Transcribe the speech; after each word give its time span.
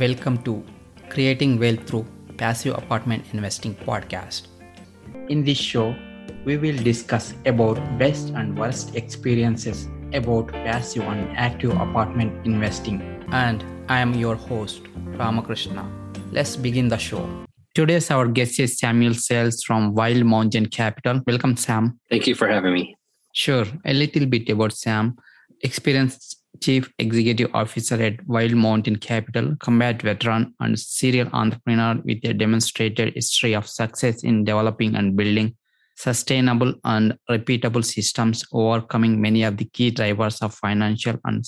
Welcome 0.00 0.42
to 0.42 0.62
Creating 1.08 1.58
Wealth 1.58 1.86
Through 1.88 2.06
Passive 2.36 2.74
Apartment 2.76 3.24
Investing 3.32 3.74
podcast. 3.74 4.48
In 5.30 5.42
this 5.42 5.56
show, 5.56 5.96
we 6.44 6.58
will 6.58 6.76
discuss 6.76 7.32
about 7.46 7.76
best 7.96 8.28
and 8.34 8.58
worst 8.58 8.94
experiences 8.94 9.88
about 10.12 10.48
passive 10.48 11.04
and 11.04 11.34
active 11.38 11.70
apartment 11.70 12.44
investing. 12.44 13.00
And 13.32 13.64
I 13.88 14.00
am 14.00 14.12
your 14.12 14.34
host, 14.34 14.82
Ramakrishna. 14.96 15.90
Let's 16.30 16.56
begin 16.56 16.88
the 16.88 16.98
show. 16.98 17.26
Today's 17.74 18.10
our 18.10 18.28
guest 18.28 18.60
is 18.60 18.78
Samuel 18.78 19.14
Sales 19.14 19.62
from 19.62 19.94
Wild 19.94 20.26
Mountain 20.26 20.66
Capital. 20.66 21.22
Welcome, 21.26 21.56
Sam. 21.56 21.98
Thank 22.10 22.26
you 22.26 22.34
for 22.34 22.48
having 22.48 22.74
me. 22.74 22.96
Sure. 23.32 23.64
A 23.86 23.94
little 23.94 24.26
bit 24.26 24.50
about 24.50 24.74
Sam. 24.74 25.16
Experienced 25.62 26.35
Chief 26.60 26.92
Executive 26.98 27.50
Officer 27.54 27.96
at 28.02 28.26
Wild 28.26 28.54
Mountain 28.54 28.96
Capital, 28.96 29.56
combat 29.60 30.02
veteran, 30.02 30.54
and 30.60 30.78
serial 30.78 31.28
entrepreneur 31.32 32.00
with 32.04 32.24
a 32.24 32.34
demonstrated 32.34 33.14
history 33.14 33.54
of 33.54 33.68
success 33.68 34.24
in 34.24 34.44
developing 34.44 34.94
and 34.94 35.16
building 35.16 35.56
sustainable 35.96 36.74
and 36.84 37.16
repeatable 37.30 37.84
systems, 37.84 38.44
overcoming 38.52 39.20
many 39.20 39.42
of 39.42 39.56
the 39.56 39.64
key 39.64 39.90
drivers 39.90 40.38
of 40.42 40.54
financial 40.54 41.16
and 41.24 41.44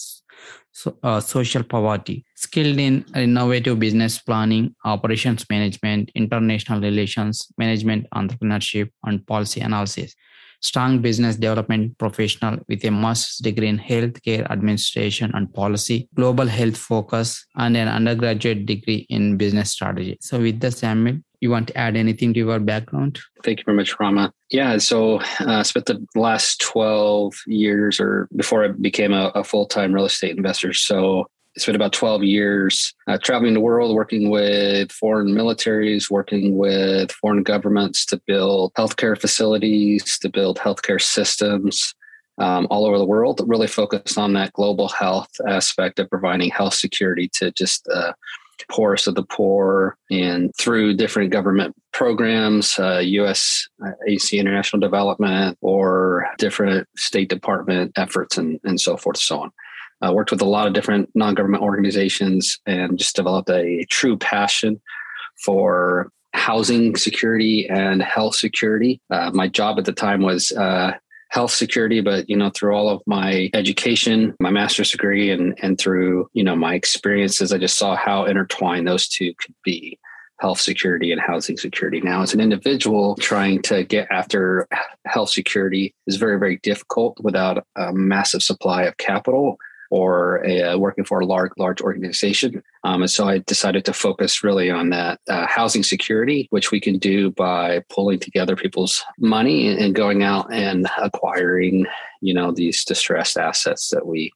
so, 0.73 0.97
uh, 1.03 1.21
social 1.21 1.63
poverty. 1.63 2.25
Skilled 2.37 2.79
in 2.79 3.05
innovative 3.15 3.79
business 3.79 4.19
planning, 4.19 4.75
operations 4.85 5.45
management, 5.51 6.11
international 6.15 6.81
relations, 6.81 7.49
management, 7.59 8.07
entrepreneurship, 8.15 8.91
and 9.05 9.27
policy 9.27 9.61
analysis 9.61 10.15
strong 10.61 11.01
business 11.01 11.37
development 11.37 11.97
professional 11.99 12.59
with 12.69 12.85
a 12.85 12.91
master's 12.91 13.39
degree 13.39 13.69
in 13.69 13.79
healthcare 13.79 14.49
administration 14.51 15.31
and 15.35 15.53
policy, 15.53 16.09
global 16.15 16.47
health 16.47 16.77
focus, 16.77 17.47
and 17.57 17.77
an 17.77 17.89
undergraduate 17.89 18.67
degree 18.67 19.07
in 19.09 19.37
business 19.37 19.73
strategy. 19.73 20.19
So, 20.21 20.41
with 20.41 20.61
the 20.61 20.71
Samuel, 20.71 21.19
you 21.41 21.51
want 21.51 21.69
to 21.69 21.79
add 21.79 21.97
anything 21.97 22.35
to 22.35 22.41
your 22.41 22.59
background? 22.59 23.21
Thank 23.45 23.61
you 23.61 23.65
very 23.65 23.77
much, 23.77 23.99
Rama. 24.01 24.33
Yeah, 24.51 24.79
so 24.79 25.21
I 25.41 25.61
uh, 25.61 25.63
spent 25.63 25.87
the 25.87 26.05
last 26.15 26.61
12 26.61 27.35
years 27.47 28.01
or 28.01 28.29
before 28.35 28.65
I 28.65 28.69
became 28.69 29.13
a, 29.13 29.31
a 29.35 29.45
full 29.45 29.67
time 29.67 29.93
real 29.93 30.07
estate 30.07 30.37
investor. 30.37 30.73
So 30.73 31.27
spent 31.61 31.77
about 31.77 31.93
12 31.93 32.25
years 32.25 32.95
uh, 33.07 33.19
traveling 33.23 33.55
the 33.55 33.61
world, 33.61 33.95
working 33.95 34.31
with 34.31 34.93
foreign 34.93 35.29
militaries, 35.29 36.11
working 36.11 36.57
with 36.57 37.13
foreign 37.13 37.43
governments 37.43 38.05
to 38.07 38.21
build 38.27 38.73
healthcare 38.75 39.19
facilities, 39.19 40.19
to 40.19 40.29
build 40.29 40.59
healthcare 40.59 41.01
systems 41.01 41.95
um, 42.39 42.67
all 42.71 42.87
over 42.87 42.99
the 42.99 43.05
world, 43.05 43.41
really 43.47 43.67
focused 43.67 44.19
on 44.19 44.33
that 44.35 44.53
global 44.53 44.89
health 44.89 45.31
aspect 45.47 45.99
of 45.99 46.09
providing 46.09 46.51
health 46.51 46.75
security 46.75 47.29
to 47.35 47.51
just 47.53 47.85
the 47.85 48.15
poorest 48.71 49.07
of 49.07 49.15
the 49.15 49.23
poor 49.23 49.97
and 50.11 50.53
through 50.57 50.95
different 50.95 51.31
government 51.31 51.75
programs, 51.93 52.79
uh, 52.79 52.99
US 52.99 53.69
uh, 53.85 53.91
AC 54.07 54.39
International 54.39 54.81
Development, 54.81 55.57
or 55.61 56.29
different 56.39 56.87
State 56.97 57.29
Department 57.29 57.93
efforts, 57.97 58.37
and, 58.37 58.61
and 58.65 58.81
so 58.81 58.97
forth, 58.97 59.17
and 59.17 59.23
so 59.23 59.41
on. 59.41 59.53
I 60.01 60.11
worked 60.11 60.31
with 60.31 60.41
a 60.41 60.47
lot 60.47 60.67
of 60.67 60.75
different 60.75 61.11
non-government 61.15 61.63
organizations 61.63 62.59
and 62.67 62.99
just 62.99 63.17
developed 63.17 63.51
a 63.51 63.85
true 63.91 64.17
passion 64.17 64.81
for 65.45 66.11
housing 66.35 66.97
security 66.97 67.69
and 67.69 68.03
health 68.03 68.35
security. 68.35 69.01
Uh, 69.11 69.31
my 69.33 69.49
job 69.49 69.79
at 69.79 69.85
the 69.85 69.93
time 69.93 70.23
was 70.23 70.53
uh, 70.53 70.93
health 71.31 71.51
security, 71.51 72.01
but 72.01 72.29
you 72.29 72.37
know, 72.37 72.51
through 72.51 72.75
all 72.75 72.89
of 72.89 73.03
my 73.07 73.51
education, 73.55 74.35
my 74.41 74.51
master's 74.51 74.91
degree, 74.91 75.31
and 75.31 75.59
and 75.63 75.79
through 75.79 76.29
you 76.33 76.45
know 76.45 76.57
my 76.57 76.75
experiences, 76.75 77.53
I 77.53 77.59
just 77.59 77.77
saw 77.77 77.97
how 77.97 78.25
intertwined 78.25 78.87
those 78.87 79.09
two 79.09 79.35
could 79.41 79.55
be. 79.65 79.99
Health 80.41 80.61
security 80.61 81.11
and 81.11 81.21
housing 81.21 81.57
security. 81.57 82.01
Now, 82.01 82.23
as 82.23 82.33
an 82.33 82.41
individual 82.41 83.17
trying 83.17 83.61
to 83.63 83.83
get 83.83 84.07
after 84.09 84.69
health 85.05 85.31
security 85.31 85.97
is 86.07 86.15
very, 86.15 86.39
very 86.39 86.59
difficult 86.63 87.19
without 87.21 87.67
a 87.75 87.93
massive 87.93 88.45
supply 88.45 88.85
of 88.85 88.97
capital 88.99 89.59
or 89.91 90.45
a, 90.45 90.63
uh, 90.63 90.79
working 90.79 91.05
for 91.05 91.21
a 91.21 91.27
large 91.27 91.53
large 91.59 91.81
organization. 91.81 92.63
Um, 92.85 93.03
and 93.03 93.11
so 93.11 93.29
I 93.29 93.39
decided 93.39 93.85
to 93.87 93.93
focus 93.93 94.45
really 94.45 94.71
on 94.71 94.91
that 94.91 95.21
uh, 95.29 95.47
housing 95.47 95.83
security, 95.83 96.47
which 96.51 96.71
we 96.71 96.81
can 96.81 96.99
do 96.99 97.31
by 97.31 97.83
pulling 97.89 98.19
together 98.19 98.57
people's 98.57 99.05
money 99.19 99.69
and 99.69 99.95
going 99.95 100.23
out 100.23 100.53
and 100.53 100.89
acquiring, 100.99 101.87
you 102.21 102.35
know, 102.35 102.53
these 102.53 102.85
distressed 102.85 103.37
assets 103.37 103.91
that 103.91 104.07
we 104.07 104.33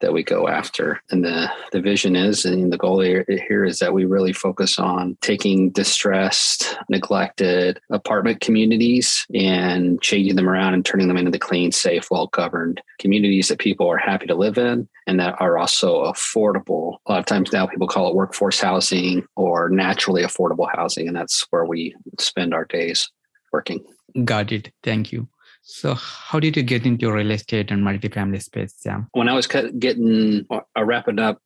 that 0.00 0.12
we 0.12 0.22
go 0.22 0.48
after. 0.48 1.00
And 1.10 1.24
the, 1.24 1.50
the 1.72 1.80
vision 1.80 2.16
is, 2.16 2.44
and 2.44 2.72
the 2.72 2.78
goal 2.78 3.00
here, 3.00 3.64
is 3.64 3.78
that 3.78 3.92
we 3.92 4.04
really 4.04 4.32
focus 4.32 4.78
on 4.78 5.16
taking 5.20 5.70
distressed, 5.70 6.76
neglected 6.88 7.80
apartment 7.90 8.40
communities 8.40 9.26
and 9.34 10.00
changing 10.02 10.36
them 10.36 10.48
around 10.48 10.74
and 10.74 10.84
turning 10.84 11.08
them 11.08 11.16
into 11.16 11.30
the 11.30 11.38
clean, 11.38 11.72
safe, 11.72 12.10
well 12.10 12.28
governed 12.28 12.80
communities 12.98 13.48
that 13.48 13.58
people 13.58 13.88
are 13.88 13.96
happy 13.96 14.26
to 14.26 14.34
live 14.34 14.58
in 14.58 14.88
and 15.06 15.20
that 15.20 15.40
are 15.40 15.58
also 15.58 16.04
affordable. 16.04 16.98
A 17.06 17.12
lot 17.12 17.20
of 17.20 17.26
times 17.26 17.52
now 17.52 17.66
people 17.66 17.88
call 17.88 18.08
it 18.08 18.14
workforce 18.14 18.60
housing 18.60 19.26
or 19.36 19.68
naturally 19.68 20.22
affordable 20.22 20.68
housing. 20.74 21.06
And 21.08 21.16
that's 21.16 21.46
where 21.50 21.64
we 21.64 21.94
spend 22.18 22.54
our 22.54 22.64
days 22.64 23.10
working. 23.52 23.84
Got 24.24 24.52
it. 24.52 24.72
Thank 24.82 25.12
you. 25.12 25.28
So, 25.68 25.94
how 25.94 26.38
did 26.38 26.56
you 26.56 26.62
get 26.62 26.86
into 26.86 27.12
real 27.12 27.32
estate 27.32 27.72
and 27.72 27.82
multifamily 27.82 28.40
space, 28.40 28.72
Sam? 28.76 29.08
When 29.12 29.28
I 29.28 29.34
was 29.34 29.48
getting 29.48 30.46
uh, 30.48 30.60
wrapping 30.78 31.18
up 31.18 31.42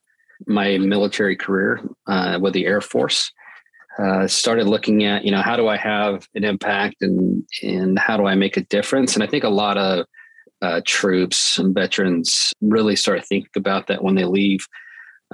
my 0.47 0.77
military 0.77 1.37
career 1.37 1.81
uh, 2.07 2.39
with 2.39 2.53
the 2.53 2.67
Air 2.67 2.83
Force, 2.83 3.33
uh, 3.99 4.29
started 4.29 4.67
looking 4.67 5.05
at 5.05 5.25
you 5.25 5.31
know 5.31 5.41
how 5.41 5.57
do 5.57 5.69
I 5.69 5.79
have 5.79 6.29
an 6.35 6.45
impact 6.45 6.97
and 7.01 7.45
and 7.63 7.99
how 7.99 8.19
do 8.19 8.27
I 8.27 8.35
make 8.35 8.59
a 8.59 8.65
difference? 8.65 9.15
And 9.15 9.25
I 9.25 9.27
think 9.27 9.43
a 9.43 9.49
lot 9.49 9.79
of 9.79 10.05
uh, 10.61 10.83
troops 10.85 11.57
and 11.57 11.75
veterans 11.75 12.53
really 12.61 12.97
start 12.97 13.25
thinking 13.25 13.49
about 13.57 13.87
that 13.87 14.05
when 14.05 14.17
they 14.17 14.27
leave 14.27 14.67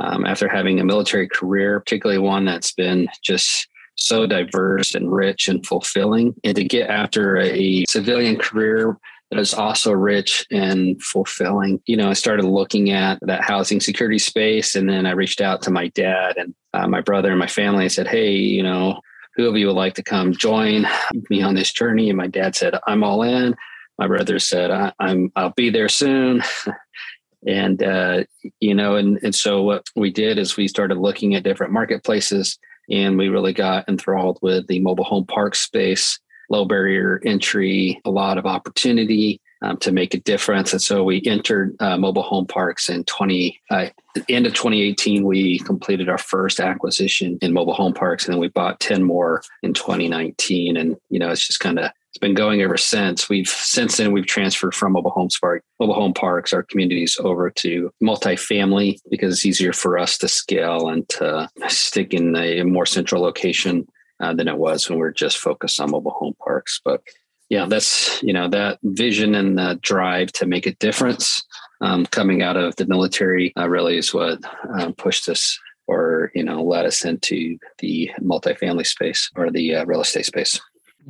um, 0.01 0.25
after 0.25 0.47
having 0.47 0.79
a 0.79 0.85
military 0.85 1.27
career, 1.27 1.81
particularly 1.81 2.21
one 2.21 2.45
that's 2.45 2.71
been 2.71 3.09
just 3.21 3.67
so 3.97 4.27
diverse 4.27 4.95
and 4.95 5.12
rich 5.12 5.49
and 5.49 5.67
fulfilling. 5.67 6.34
And 6.45 6.55
to 6.57 6.65
get 6.65 6.91
after 6.91 7.39
a 7.39 7.84
civilian 7.89 8.37
career 8.37 8.99
that 9.31 9.41
is 9.41 9.55
also 9.55 9.93
rich 9.93 10.47
and 10.51 11.03
fulfilling. 11.03 11.81
You 11.87 11.97
know, 11.97 12.11
I 12.11 12.12
started 12.12 12.45
looking 12.45 12.91
at 12.91 13.19
that 13.23 13.43
housing 13.43 13.81
security 13.81 14.19
space, 14.19 14.77
and 14.77 14.89
then 14.89 15.05
I 15.05 15.12
reached 15.12 15.41
out 15.41 15.62
to 15.62 15.71
my 15.71 15.89
dad 15.89 16.37
and 16.37 16.55
uh, 16.73 16.87
my 16.87 17.01
brother 17.01 17.31
and 17.31 17.39
my 17.39 17.49
family. 17.49 17.84
I 17.84 17.89
said, 17.89 18.07
"Hey, 18.07 18.37
you 18.37 18.62
know, 18.62 19.01
who 19.34 19.49
of 19.49 19.57
you 19.57 19.67
would 19.67 19.77
like 19.77 19.95
to 19.95 20.03
come 20.03 20.33
join 20.33 20.87
me 21.31 21.43
on 21.43 21.55
this 21.55 21.73
journey?" 21.73 22.09
And 22.09 22.17
my 22.17 22.28
dad 22.28 22.55
said, 22.55 22.75
"I'm 22.87 23.03
all 23.03 23.23
in." 23.23 23.57
My 23.99 24.07
brother 24.07 24.39
said, 24.39 24.71
I, 24.71 24.93
am 25.01 25.33
I'll 25.34 25.55
be 25.57 25.71
there 25.71 25.89
soon." 25.89 26.43
and 27.47 27.83
uh, 27.83 28.25
you 28.61 28.75
know, 28.75 28.95
and 28.95 29.19
and 29.25 29.34
so 29.34 29.63
what 29.63 29.89
we 29.97 30.13
did 30.13 30.39
is 30.39 30.57
we 30.57 30.69
started 30.69 30.99
looking 30.99 31.34
at 31.34 31.43
different 31.43 31.73
marketplaces 31.73 32.59
and 32.91 33.19
we 33.19 33.29
really 33.29 33.53
got 33.53 33.89
enthralled 33.89 34.39
with 34.43 34.67
the 34.67 34.81
mobile 34.81 35.05
home 35.05 35.27
park 35.27 35.55
space, 35.55 36.19
low 36.51 36.65
barrier 36.65 37.21
entry, 37.25 38.01
a 38.05 38.11
lot 38.11 38.39
of 38.39 38.47
opportunity 38.47 39.41
um, 39.63 39.77
to 39.79 39.93
make 39.93 40.15
a 40.15 40.21
difference. 40.21 40.73
And 40.73 40.83
so 40.83 41.03
we 41.03 41.23
entered 41.25 41.75
uh, 41.81 41.97
mobile 41.97 42.23
home 42.23 42.47
parks 42.47 42.89
in 42.89 43.05
20, 43.05 43.61
uh, 43.71 43.87
end 44.29 44.47
of 44.47 44.55
2018, 44.55 45.25
we 45.25 45.59
completed 45.61 46.09
our 46.09 46.19
first 46.19 46.61
acquisition 46.61 47.39
in 47.43 47.53
mobile 47.53 47.75
home 47.75 47.95
parks. 47.95 48.27
And 48.27 48.35
then 48.35 48.41
we 48.41 48.49
bought 48.49 48.81
10 48.81 49.03
more 49.03 49.43
in 49.63 49.75
2019. 49.75 50.77
And, 50.77 50.97
you 51.11 51.19
know, 51.19 51.31
it's 51.31 51.47
just 51.47 51.61
kind 51.61 51.79
of 51.79 51.91
it's 52.16 52.21
been 52.22 52.32
going 52.32 52.62
ever 52.62 52.78
since. 52.78 53.28
We've 53.28 53.47
since 53.47 53.99
then 53.99 54.10
we've 54.10 54.27
transferred 54.27 54.75
from 54.75 54.93
mobile 54.93 55.10
home 55.10 55.28
park, 55.38 55.62
mobile 55.78 55.94
home 55.94 56.15
parks, 56.15 56.54
our 56.54 56.63
communities 56.63 57.18
over 57.21 57.51
to 57.51 57.91
multifamily 58.03 58.97
because 59.10 59.34
it's 59.34 59.45
easier 59.45 59.74
for 59.74 59.98
us 59.98 60.16
to 60.18 60.28
scale 60.28 60.89
and 60.89 61.07
to 61.10 61.51
stick 61.68 62.15
in 62.15 62.34
a 62.34 62.63
more 62.63 62.86
central 62.86 63.21
location 63.21 63.86
uh, 64.21 64.33
than 64.33 64.48
it 64.48 64.57
was 64.57 64.89
when 64.89 64.98
we 64.98 65.04
are 65.04 65.13
just 65.13 65.36
focused 65.36 65.78
on 65.78 65.91
mobile 65.91 66.13
home 66.13 66.33
parks. 66.42 66.80
But 66.83 67.03
yeah, 67.51 67.66
that's 67.66 68.22
you 68.22 68.33
know 68.33 68.48
that 68.48 68.78
vision 68.83 69.34
and 69.34 69.59
the 69.59 69.78
drive 69.83 70.33
to 70.33 70.47
make 70.47 70.66
a 70.66 70.74
difference 70.77 71.45
um, 71.83 72.07
coming 72.07 72.41
out 72.41 72.57
of 72.57 72.77
the 72.77 72.86
military 72.86 73.53
uh, 73.59 73.69
really 73.69 73.98
is 73.98 74.15
what 74.15 74.39
um, 74.80 74.95
pushed 74.95 75.28
us 75.28 75.59
or 75.86 76.33
you 76.34 76.42
know 76.42 76.62
led 76.62 76.86
us 76.86 77.04
into 77.04 77.59
the 77.80 78.10
multifamily 78.22 78.86
space 78.86 79.30
or 79.36 79.51
the 79.51 79.74
uh, 79.74 79.84
real 79.84 80.01
estate 80.01 80.24
space. 80.24 80.59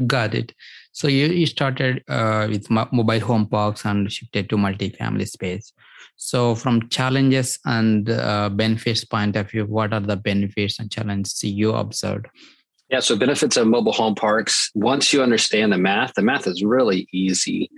Got 0.05 0.35
it. 0.35 0.53
So 0.97 1.09
you, 1.09 1.27
you 1.27 1.45
started 1.45 2.03
uh, 2.09 2.47
with 2.49 2.71
mobile 2.71 3.21
home 3.21 3.47
parks 3.47 3.85
and 3.85 4.11
shifted 4.11 4.49
to 4.49 4.57
multifamily 4.57 5.29
space. 5.29 5.75
So 6.17 6.55
from 6.55 6.89
challenges 6.89 7.59
and 7.67 8.09
uh, 8.09 8.49
benefits 8.49 9.05
point 9.05 9.37
of 9.37 9.51
view, 9.51 9.67
what 9.67 9.93
are 9.93 10.01
the 10.01 10.17
benefits 10.17 10.79
and 10.79 10.91
challenges 10.91 11.45
you 11.45 11.75
observed? 11.75 12.29
Yeah, 12.89 13.01
so 13.01 13.15
benefits 13.15 13.59
of 13.59 13.67
mobile 13.67 13.93
home 13.93 14.15
parks. 14.15 14.71
Once 14.75 15.13
you 15.13 15.23
understand 15.23 15.71
the 15.71 15.77
math, 15.77 16.15
the 16.15 16.23
math 16.23 16.47
is 16.47 16.65
really 16.65 17.07
easy. 17.13 17.71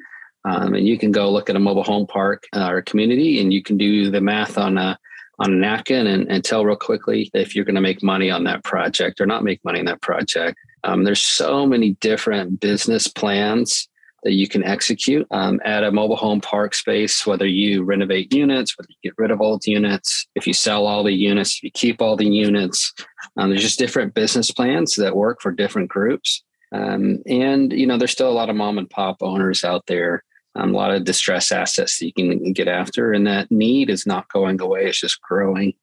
Um, 0.48 0.74
and 0.74 0.86
you 0.86 0.96
can 0.96 1.10
go 1.10 1.28
look 1.28 1.50
at 1.50 1.56
a 1.56 1.58
mobile 1.58 1.82
home 1.82 2.06
park 2.06 2.44
uh, 2.54 2.70
or 2.70 2.82
community 2.82 3.40
and 3.40 3.52
you 3.52 3.64
can 3.64 3.76
do 3.76 4.12
the 4.12 4.20
math 4.20 4.56
on 4.56 4.78
a 4.78 4.96
on 5.40 5.52
a 5.52 5.56
napkin 5.56 6.06
and, 6.06 6.30
and 6.30 6.44
tell 6.44 6.64
real 6.64 6.76
quickly 6.76 7.30
if 7.34 7.56
you're 7.56 7.64
going 7.64 7.74
to 7.74 7.80
make 7.80 8.00
money 8.00 8.30
on 8.30 8.44
that 8.44 8.62
project 8.62 9.20
or 9.20 9.26
not 9.26 9.42
make 9.42 9.64
money 9.64 9.80
on 9.80 9.86
that 9.86 10.02
project. 10.02 10.56
Um, 10.84 11.04
there's 11.04 11.22
so 11.22 11.66
many 11.66 11.90
different 12.00 12.60
business 12.60 13.08
plans 13.08 13.88
that 14.24 14.32
you 14.32 14.48
can 14.48 14.64
execute 14.64 15.26
um, 15.30 15.60
at 15.64 15.84
a 15.84 15.92
mobile 15.92 16.16
home 16.16 16.40
park 16.40 16.74
space, 16.74 17.26
whether 17.26 17.46
you 17.46 17.84
renovate 17.84 18.32
units, 18.34 18.76
whether 18.76 18.88
you 18.90 19.10
get 19.10 19.18
rid 19.18 19.30
of 19.30 19.40
old 19.40 19.64
units, 19.66 20.26
if 20.34 20.46
you 20.46 20.52
sell 20.52 20.86
all 20.86 21.04
the 21.04 21.12
units, 21.12 21.56
if 21.56 21.62
you 21.62 21.70
keep 21.70 22.02
all 22.02 22.16
the 22.16 22.26
units. 22.26 22.92
Um, 23.36 23.50
there's 23.50 23.62
just 23.62 23.78
different 23.78 24.14
business 24.14 24.50
plans 24.50 24.96
that 24.96 25.16
work 25.16 25.40
for 25.40 25.52
different 25.52 25.88
groups. 25.88 26.42
Um, 26.72 27.22
and, 27.26 27.72
you 27.72 27.86
know, 27.86 27.96
there's 27.96 28.10
still 28.10 28.30
a 28.30 28.32
lot 28.32 28.50
of 28.50 28.56
mom 28.56 28.76
and 28.78 28.90
pop 28.90 29.22
owners 29.22 29.62
out 29.62 29.86
there, 29.86 30.24
um, 30.56 30.74
a 30.74 30.76
lot 30.76 30.90
of 30.90 31.04
distress 31.04 31.52
assets 31.52 31.98
that 31.98 32.06
you 32.06 32.12
can 32.12 32.52
get 32.52 32.68
after. 32.68 33.12
And 33.12 33.26
that 33.26 33.50
need 33.50 33.88
is 33.88 34.06
not 34.06 34.30
going 34.32 34.60
away, 34.60 34.86
it's 34.86 35.00
just 35.00 35.22
growing. 35.22 35.74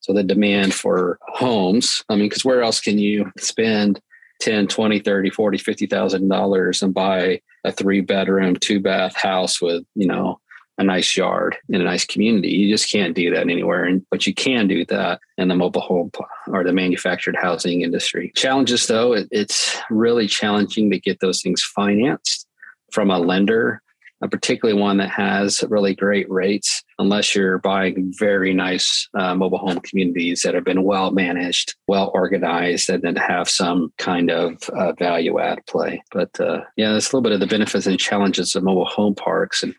So 0.00 0.12
the 0.12 0.22
demand 0.22 0.74
for 0.74 1.18
homes, 1.28 2.04
I 2.10 2.16
mean, 2.16 2.28
because 2.28 2.44
where 2.44 2.62
else 2.62 2.80
can 2.80 2.98
you 2.98 3.32
spend 3.38 4.00
10, 4.44 4.68
20, 4.68 4.98
30, 4.98 5.30
40, 5.30 5.58
50,000 5.58 6.28
dollars 6.28 6.82
and 6.82 6.92
buy 6.92 7.40
a 7.64 7.72
three 7.72 8.02
bedroom, 8.02 8.56
two 8.56 8.78
bath 8.78 9.16
house 9.16 9.60
with, 9.60 9.82
you 9.94 10.06
know, 10.06 10.38
a 10.76 10.84
nice 10.84 11.16
yard 11.16 11.56
in 11.70 11.80
a 11.80 11.84
nice 11.84 12.04
community. 12.04 12.48
You 12.48 12.68
just 12.68 12.90
can't 12.90 13.14
do 13.14 13.30
that 13.32 13.48
anywhere. 13.48 13.84
And 13.84 14.04
but 14.10 14.26
you 14.26 14.34
can 14.34 14.66
do 14.66 14.84
that 14.86 15.20
in 15.38 15.48
the 15.48 15.54
mobile 15.54 15.80
home 15.80 16.10
or 16.48 16.62
the 16.62 16.72
manufactured 16.72 17.36
housing 17.36 17.82
industry. 17.82 18.32
Challenges 18.36 18.86
though, 18.86 19.14
it, 19.14 19.28
it's 19.30 19.78
really 19.88 20.26
challenging 20.26 20.90
to 20.90 21.00
get 21.00 21.20
those 21.20 21.40
things 21.40 21.62
financed 21.62 22.46
from 22.92 23.10
a 23.10 23.18
lender 23.18 23.82
particularly 24.30 24.80
one 24.80 24.98
that 24.98 25.10
has 25.10 25.64
really 25.68 25.94
great 25.94 26.30
rates, 26.30 26.82
unless 26.98 27.34
you're 27.34 27.58
buying 27.58 28.12
very 28.18 28.54
nice 28.54 29.08
uh, 29.18 29.34
mobile 29.34 29.58
home 29.58 29.80
communities 29.80 30.42
that 30.42 30.54
have 30.54 30.64
been 30.64 30.82
well 30.82 31.10
managed, 31.10 31.74
well 31.86 32.10
organized, 32.14 32.88
and 32.88 33.02
then 33.02 33.16
have 33.16 33.48
some 33.48 33.92
kind 33.98 34.30
of 34.30 34.62
uh, 34.70 34.92
value 34.92 35.38
add 35.38 35.64
play. 35.66 36.02
But 36.12 36.38
uh, 36.40 36.60
yeah, 36.76 36.92
that's 36.92 37.06
a 37.06 37.16
little 37.16 37.22
bit 37.22 37.32
of 37.32 37.40
the 37.40 37.46
benefits 37.46 37.86
and 37.86 37.98
challenges 37.98 38.54
of 38.54 38.62
mobile 38.62 38.86
home 38.86 39.14
parks. 39.14 39.62
And 39.62 39.74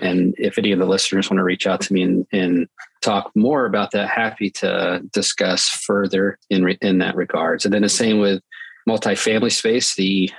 and 0.00 0.34
if 0.38 0.58
any 0.58 0.70
of 0.72 0.78
the 0.78 0.86
listeners 0.86 1.28
want 1.28 1.38
to 1.38 1.44
reach 1.44 1.66
out 1.66 1.80
to 1.80 1.92
me 1.92 2.02
and, 2.02 2.26
and 2.32 2.68
talk 3.00 3.32
more 3.34 3.66
about 3.66 3.90
that, 3.90 4.08
happy 4.08 4.48
to 4.50 5.02
discuss 5.12 5.68
further 5.68 6.38
in 6.50 6.62
re- 6.62 6.78
in 6.80 6.98
that 6.98 7.16
regards. 7.16 7.64
And 7.64 7.74
then 7.74 7.82
the 7.82 7.88
same 7.88 8.18
with 8.18 8.42
multifamily 8.88 9.52
space. 9.52 9.94
The 9.96 10.30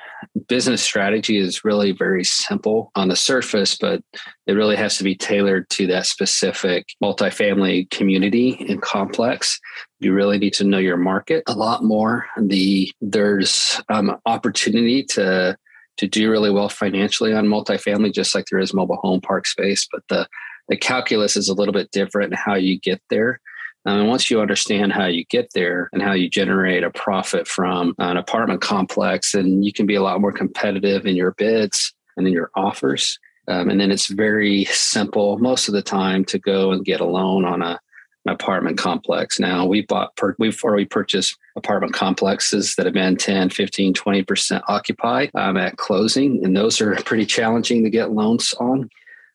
business 0.47 0.81
strategy 0.81 1.37
is 1.37 1.63
really 1.63 1.91
very 1.91 2.23
simple 2.23 2.91
on 2.95 3.07
the 3.07 3.15
surface, 3.15 3.77
but 3.77 4.01
it 4.47 4.53
really 4.53 4.75
has 4.75 4.97
to 4.97 5.03
be 5.03 5.15
tailored 5.15 5.69
to 5.71 5.87
that 5.87 6.05
specific 6.05 6.87
multifamily 7.03 7.89
community 7.89 8.65
and 8.67 8.81
complex. 8.81 9.59
You 9.99 10.13
really 10.13 10.37
need 10.37 10.53
to 10.53 10.63
know 10.63 10.77
your 10.77 10.97
market 10.97 11.43
a 11.47 11.53
lot 11.53 11.83
more. 11.83 12.25
The 12.37 12.91
there's 13.01 13.81
um, 13.89 14.17
opportunity 14.25 15.03
to 15.05 15.57
to 15.97 16.07
do 16.07 16.31
really 16.31 16.49
well 16.49 16.69
financially 16.69 17.33
on 17.33 17.45
multifamily, 17.47 18.13
just 18.13 18.33
like 18.33 18.45
there 18.49 18.59
is 18.59 18.73
mobile 18.73 18.99
home 19.01 19.21
park 19.21 19.47
space, 19.47 19.87
but 19.91 20.03
the 20.09 20.27
the 20.69 20.77
calculus 20.77 21.35
is 21.35 21.49
a 21.49 21.53
little 21.53 21.73
bit 21.73 21.91
different 21.91 22.31
in 22.31 22.37
how 22.37 22.55
you 22.55 22.79
get 22.79 23.01
there. 23.09 23.41
Um, 23.85 24.01
and 24.01 24.09
once 24.09 24.29
you 24.29 24.41
understand 24.41 24.91
how 24.91 25.05
you 25.05 25.25
get 25.25 25.51
there 25.53 25.89
and 25.93 26.01
how 26.01 26.13
you 26.13 26.29
generate 26.29 26.83
a 26.83 26.91
profit 26.91 27.47
from 27.47 27.95
an 27.97 28.17
apartment 28.17 28.61
complex, 28.61 29.33
and 29.33 29.65
you 29.65 29.71
can 29.71 29.85
be 29.85 29.95
a 29.95 30.01
lot 30.01 30.21
more 30.21 30.31
competitive 30.31 31.05
in 31.05 31.15
your 31.15 31.31
bids 31.31 31.93
and 32.17 32.27
in 32.27 32.33
your 32.33 32.51
offers. 32.55 33.19
Um, 33.47 33.69
and 33.69 33.79
then 33.79 33.91
it's 33.91 34.07
very 34.07 34.65
simple 34.65 35.39
most 35.39 35.67
of 35.67 35.73
the 35.73 35.81
time 35.81 36.23
to 36.25 36.37
go 36.37 36.71
and 36.71 36.85
get 36.85 36.99
a 36.99 37.05
loan 37.05 37.45
on 37.45 37.61
a, 37.61 37.79
an 38.25 38.33
apartment 38.33 38.77
complex. 38.77 39.39
Now 39.39 39.65
we 39.65 39.81
bought, 39.81 40.15
per, 40.17 40.35
we've 40.37 40.61
purchased 40.89 41.37
apartment 41.55 41.93
complexes 41.93 42.75
that 42.75 42.85
have 42.85 42.93
been 42.93 43.15
10, 43.15 43.49
15, 43.49 43.93
20% 43.93 44.61
occupied 44.67 45.31
um, 45.33 45.57
at 45.57 45.77
closing. 45.77 46.43
And 46.43 46.55
those 46.55 46.79
are 46.79 46.95
pretty 46.97 47.25
challenging 47.25 47.83
to 47.83 47.89
get 47.89 48.11
loans 48.11 48.53
on. 48.59 48.89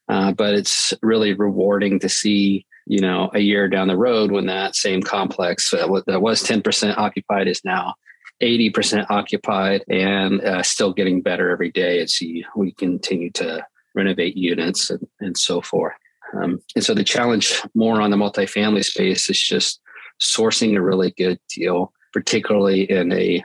Uh, 0.08 0.32
but 0.32 0.54
it's 0.54 0.92
really 1.02 1.32
rewarding 1.32 1.98
to 1.98 2.08
see 2.08 2.66
you 2.86 3.00
know, 3.00 3.30
a 3.34 3.40
year 3.40 3.68
down 3.68 3.88
the 3.88 3.96
road 3.96 4.30
when 4.30 4.46
that 4.46 4.76
same 4.76 5.02
complex 5.02 5.70
that 5.70 5.88
was 5.88 6.42
10% 6.42 6.98
occupied 6.98 7.48
is 7.48 7.64
now 7.64 7.94
80% 8.42 9.06
occupied 9.10 9.84
and 9.88 10.40
uh, 10.42 10.62
still 10.62 10.92
getting 10.92 11.22
better 11.22 11.50
every 11.50 11.70
day 11.70 12.00
as 12.00 12.18
we 12.56 12.72
continue 12.72 13.30
to 13.32 13.64
renovate 13.94 14.36
units 14.36 14.90
and, 14.90 15.06
and 15.20 15.38
so 15.38 15.60
forth. 15.60 15.94
Um, 16.34 16.60
and 16.74 16.84
so 16.84 16.94
the 16.94 17.04
challenge 17.04 17.62
more 17.74 18.00
on 18.00 18.10
the 18.10 18.16
multifamily 18.16 18.84
space 18.84 19.30
is 19.30 19.40
just 19.40 19.80
sourcing 20.20 20.76
a 20.76 20.82
really 20.82 21.12
good 21.16 21.38
deal, 21.48 21.92
particularly 22.12 22.90
in 22.90 23.12
a 23.12 23.44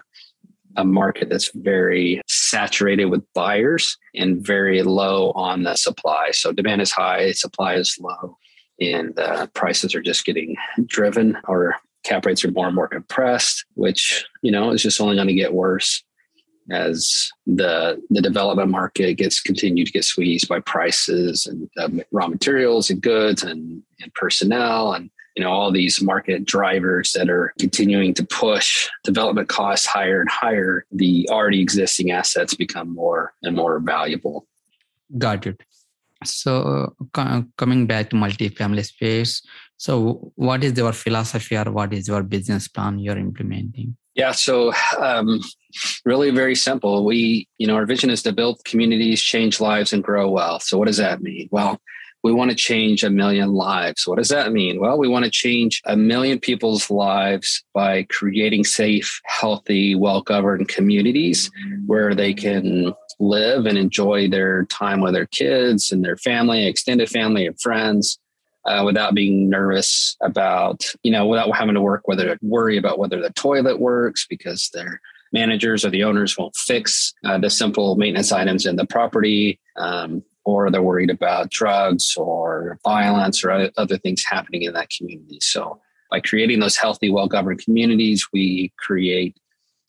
a 0.75 0.85
market 0.85 1.29
that's 1.29 1.51
very 1.55 2.21
saturated 2.27 3.05
with 3.05 3.23
buyers 3.33 3.97
and 4.15 4.45
very 4.45 4.83
low 4.83 5.31
on 5.31 5.63
the 5.63 5.75
supply. 5.75 6.29
So 6.31 6.53
demand 6.53 6.81
is 6.81 6.91
high, 6.91 7.31
supply 7.31 7.73
is 7.73 7.97
low 7.99 8.37
and 8.81 9.17
uh, 9.19 9.47
prices 9.47 9.93
are 9.95 10.01
just 10.01 10.25
getting 10.25 10.55
driven 10.85 11.37
or 11.47 11.75
cap 12.03 12.25
rates 12.25 12.43
are 12.45 12.51
more 12.51 12.67
and 12.67 12.75
more 12.75 12.87
compressed, 12.87 13.65
which, 13.73 14.25
you 14.41 14.51
know, 14.51 14.71
is 14.71 14.83
just 14.83 15.01
only 15.01 15.15
going 15.15 15.27
to 15.27 15.33
get 15.33 15.53
worse 15.53 16.03
as 16.71 17.31
the 17.47 18.01
the 18.09 18.21
development 18.21 18.69
market 18.69 19.15
gets 19.15 19.41
continued 19.41 19.87
to 19.87 19.91
get 19.91 20.03
squeezed 20.03 20.47
by 20.47 20.59
prices 20.59 21.47
and 21.47 21.69
uh, 21.77 22.03
raw 22.11 22.27
materials 22.27 22.89
and 22.89 23.01
goods 23.01 23.43
and, 23.43 23.81
and 24.01 24.13
personnel 24.13 24.93
and 24.93 25.09
you 25.35 25.43
know 25.43 25.49
all 25.49 25.71
these 25.71 26.01
market 26.01 26.45
drivers 26.45 27.13
that 27.13 27.29
are 27.29 27.53
continuing 27.59 28.13
to 28.13 28.23
push 28.23 28.87
development 29.03 29.49
costs 29.49 29.87
higher 29.87 30.19
and 30.21 30.29
higher 30.29 30.85
the 30.91 31.27
already 31.31 31.61
existing 31.61 32.11
assets 32.11 32.53
become 32.53 32.93
more 32.93 33.33
and 33.41 33.55
more 33.55 33.79
valuable. 33.79 34.45
Got 35.17 35.47
it 35.47 35.63
so 36.23 36.95
coming 37.57 37.87
back 37.87 38.09
to 38.09 38.15
multifamily 38.15 38.85
space 38.85 39.41
so 39.79 40.33
what 40.35 40.61
is 40.61 40.77
your 40.77 40.91
philosophy 40.91 41.55
or 41.55 41.71
what 41.71 41.93
is 41.93 42.09
your 42.09 42.21
business 42.21 42.67
plan 42.67 42.99
you're 42.99 43.17
implementing? 43.17 43.95
Yeah 44.13 44.33
so 44.33 44.73
um, 44.97 45.39
really 46.03 46.31
very 46.31 46.55
simple. 46.55 47.05
We 47.05 47.47
you 47.57 47.65
know 47.65 47.75
our 47.75 47.85
vision 47.85 48.09
is 48.09 48.21
to 48.23 48.33
build 48.33 48.59
communities 48.65 49.21
change 49.21 49.61
lives 49.61 49.93
and 49.93 50.03
grow 50.03 50.29
wealth. 50.29 50.63
So 50.63 50.77
what 50.77 50.87
does 50.87 50.97
that 50.97 51.21
mean? 51.21 51.47
Well 51.51 51.79
we 52.23 52.33
want 52.33 52.51
to 52.51 52.55
change 52.55 53.03
a 53.03 53.09
million 53.09 53.53
lives. 53.53 54.07
What 54.07 54.17
does 54.17 54.29
that 54.29 54.51
mean? 54.51 54.79
Well, 54.79 54.97
we 54.97 55.07
want 55.07 55.25
to 55.25 55.31
change 55.31 55.81
a 55.85 55.95
million 55.95 56.39
people's 56.39 56.89
lives 56.89 57.63
by 57.73 58.03
creating 58.03 58.65
safe, 58.65 59.21
healthy, 59.25 59.95
well 59.95 60.21
governed 60.21 60.67
communities 60.67 61.49
where 61.85 62.13
they 62.13 62.33
can 62.33 62.93
live 63.19 63.65
and 63.65 63.77
enjoy 63.77 64.29
their 64.29 64.65
time 64.65 65.01
with 65.01 65.13
their 65.13 65.27
kids 65.27 65.91
and 65.91 66.03
their 66.03 66.17
family, 66.17 66.65
extended 66.65 67.09
family 67.09 67.45
and 67.45 67.59
friends. 67.59 68.19
Uh, 68.65 68.83
without 68.83 69.15
being 69.15 69.49
nervous 69.49 70.17
about, 70.21 70.83
you 71.01 71.09
know, 71.09 71.25
without 71.25 71.49
having 71.55 71.73
to 71.73 71.81
work 71.81 72.07
whether 72.09 72.37
worry 72.41 72.77
about 72.77 72.99
whether 72.99 73.19
the 73.21 73.31
toilet 73.31 73.79
works 73.79 74.27
because 74.29 74.69
their 74.73 74.99
managers 75.31 75.85
or 75.85 75.89
the 75.89 76.03
owners 76.03 76.37
won't 76.37 76.55
fix 76.55 77.13
uh, 77.23 77.37
the 77.37 77.49
simple 77.49 77.95
maintenance 77.95 78.31
items 78.31 78.65
in 78.65 78.75
the 78.75 78.85
property, 78.85 79.59
um, 79.77 80.23
or 80.45 80.71
they're 80.71 80.81
worried 80.81 81.09
about 81.09 81.49
drugs 81.49 82.15
or 82.17 82.79
violence 82.83 83.43
or 83.43 83.69
other 83.77 83.97
things 83.97 84.23
happening 84.27 84.63
in 84.63 84.73
that 84.73 84.89
community. 84.89 85.39
So, 85.41 85.79
by 86.09 86.19
creating 86.19 86.59
those 86.59 86.75
healthy, 86.75 87.11
well 87.11 87.27
governed 87.27 87.63
communities, 87.63 88.27
we 88.33 88.73
create 88.77 89.37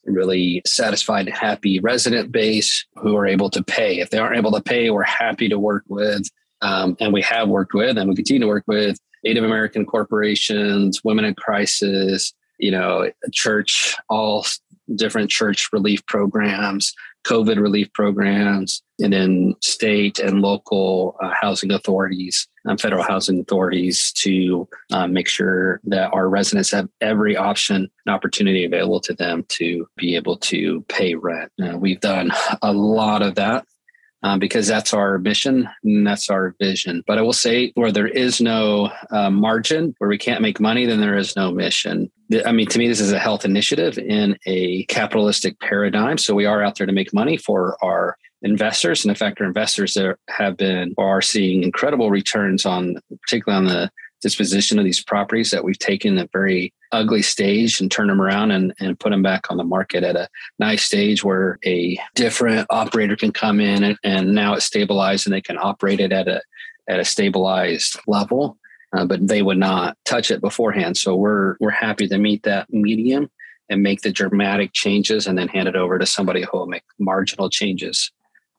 a 0.06 0.12
really 0.12 0.62
satisfied, 0.66 1.28
happy 1.28 1.80
resident 1.80 2.30
base 2.32 2.86
who 2.96 3.16
are 3.16 3.26
able 3.26 3.50
to 3.50 3.62
pay. 3.62 4.00
If 4.00 4.10
they 4.10 4.18
aren't 4.18 4.36
able 4.36 4.52
to 4.52 4.62
pay, 4.62 4.90
we're 4.90 5.02
happy 5.02 5.48
to 5.48 5.58
work 5.58 5.84
with, 5.88 6.28
um, 6.62 6.96
and 7.00 7.12
we 7.12 7.22
have 7.22 7.48
worked 7.48 7.74
with, 7.74 7.96
and 7.96 8.08
we 8.08 8.14
continue 8.14 8.40
to 8.40 8.46
work 8.46 8.64
with 8.66 8.98
Native 9.24 9.44
American 9.44 9.84
corporations, 9.84 11.02
Women 11.04 11.24
in 11.24 11.34
Crisis, 11.34 12.32
you 12.58 12.70
know, 12.70 13.10
church, 13.32 13.96
all 14.08 14.44
different 14.94 15.30
church 15.30 15.68
relief 15.72 16.04
programs, 16.06 16.94
COVID 17.24 17.60
relief 17.60 17.92
programs, 17.92 18.82
and 18.98 19.12
then 19.12 19.54
state 19.60 20.18
and 20.18 20.40
local 20.40 21.16
uh, 21.22 21.30
housing 21.38 21.70
authorities, 21.70 22.48
um, 22.68 22.78
federal 22.78 23.02
housing 23.02 23.40
authorities 23.40 24.12
to 24.12 24.68
uh, 24.92 25.06
make 25.06 25.28
sure 25.28 25.80
that 25.84 26.12
our 26.12 26.28
residents 26.28 26.70
have 26.70 26.88
every 27.00 27.36
option 27.36 27.90
and 28.06 28.14
opportunity 28.14 28.64
available 28.64 29.00
to 29.00 29.14
them 29.14 29.44
to 29.48 29.86
be 29.96 30.16
able 30.16 30.36
to 30.36 30.84
pay 30.88 31.14
rent. 31.14 31.52
Uh, 31.62 31.76
we've 31.76 32.00
done 32.00 32.30
a 32.62 32.72
lot 32.72 33.22
of 33.22 33.34
that 33.34 33.64
um, 34.22 34.38
because 34.38 34.66
that's 34.66 34.92
our 34.92 35.18
mission 35.18 35.68
and 35.84 36.06
that's 36.06 36.28
our 36.28 36.54
vision. 36.60 37.02
But 37.06 37.18
I 37.18 37.22
will 37.22 37.32
say, 37.32 37.72
where 37.74 37.92
there 37.92 38.08
is 38.08 38.40
no 38.40 38.90
uh, 39.10 39.30
margin, 39.30 39.94
where 39.98 40.10
we 40.10 40.18
can't 40.18 40.42
make 40.42 40.60
money, 40.60 40.86
then 40.86 41.00
there 41.00 41.16
is 41.16 41.36
no 41.36 41.50
mission. 41.50 42.10
I 42.46 42.52
mean, 42.52 42.66
to 42.68 42.78
me, 42.78 42.86
this 42.86 43.00
is 43.00 43.12
a 43.12 43.18
health 43.18 43.44
initiative 43.44 43.98
in 43.98 44.38
a 44.46 44.84
capitalistic 44.84 45.58
paradigm. 45.60 46.16
So 46.16 46.34
we 46.34 46.46
are 46.46 46.62
out 46.62 46.76
there 46.76 46.86
to 46.86 46.92
make 46.92 47.12
money 47.12 47.36
for 47.36 47.76
our 47.82 48.16
investors. 48.42 49.04
And 49.04 49.10
in 49.10 49.16
fact, 49.16 49.40
our 49.40 49.46
investors 49.46 49.96
have 50.28 50.56
been 50.56 50.94
or 50.96 51.06
are 51.06 51.22
seeing 51.22 51.62
incredible 51.62 52.10
returns 52.10 52.64
on, 52.64 52.96
particularly 53.22 53.66
on 53.66 53.72
the 53.72 53.90
disposition 54.22 54.78
of 54.78 54.84
these 54.84 55.02
properties 55.02 55.50
that 55.50 55.64
we've 55.64 55.78
taken 55.78 56.18
a 56.18 56.28
very 56.32 56.72
ugly 56.92 57.22
stage 57.22 57.80
and 57.80 57.90
turn 57.90 58.08
them 58.08 58.20
around 58.20 58.50
and, 58.50 58.74
and 58.78 58.98
put 58.98 59.10
them 59.10 59.22
back 59.22 59.50
on 59.50 59.56
the 59.56 59.64
market 59.64 60.04
at 60.04 60.16
a 60.16 60.28
nice 60.58 60.84
stage 60.84 61.24
where 61.24 61.58
a 61.64 61.98
different 62.14 62.66
operator 62.70 63.16
can 63.16 63.32
come 63.32 63.60
in 63.60 63.82
and, 63.82 63.98
and 64.04 64.34
now 64.34 64.54
it's 64.54 64.66
stabilized 64.66 65.26
and 65.26 65.34
they 65.34 65.40
can 65.40 65.58
operate 65.58 66.00
it 66.00 66.12
at 66.12 66.28
a 66.28 66.42
at 66.88 66.98
a 66.98 67.04
stabilized 67.04 68.00
level. 68.06 68.58
Uh, 68.92 69.04
but 69.04 69.26
they 69.26 69.42
would 69.42 69.58
not 69.58 69.96
touch 70.04 70.30
it 70.30 70.40
beforehand. 70.40 70.96
So 70.96 71.14
we're 71.14 71.56
we're 71.60 71.70
happy 71.70 72.08
to 72.08 72.18
meet 72.18 72.42
that 72.42 72.72
medium 72.72 73.30
and 73.68 73.82
make 73.82 74.02
the 74.02 74.10
dramatic 74.10 74.72
changes 74.72 75.26
and 75.26 75.38
then 75.38 75.48
hand 75.48 75.68
it 75.68 75.76
over 75.76 75.98
to 75.98 76.06
somebody 76.06 76.42
who 76.42 76.58
will 76.58 76.66
make 76.66 76.82
marginal 76.98 77.48
changes 77.48 78.10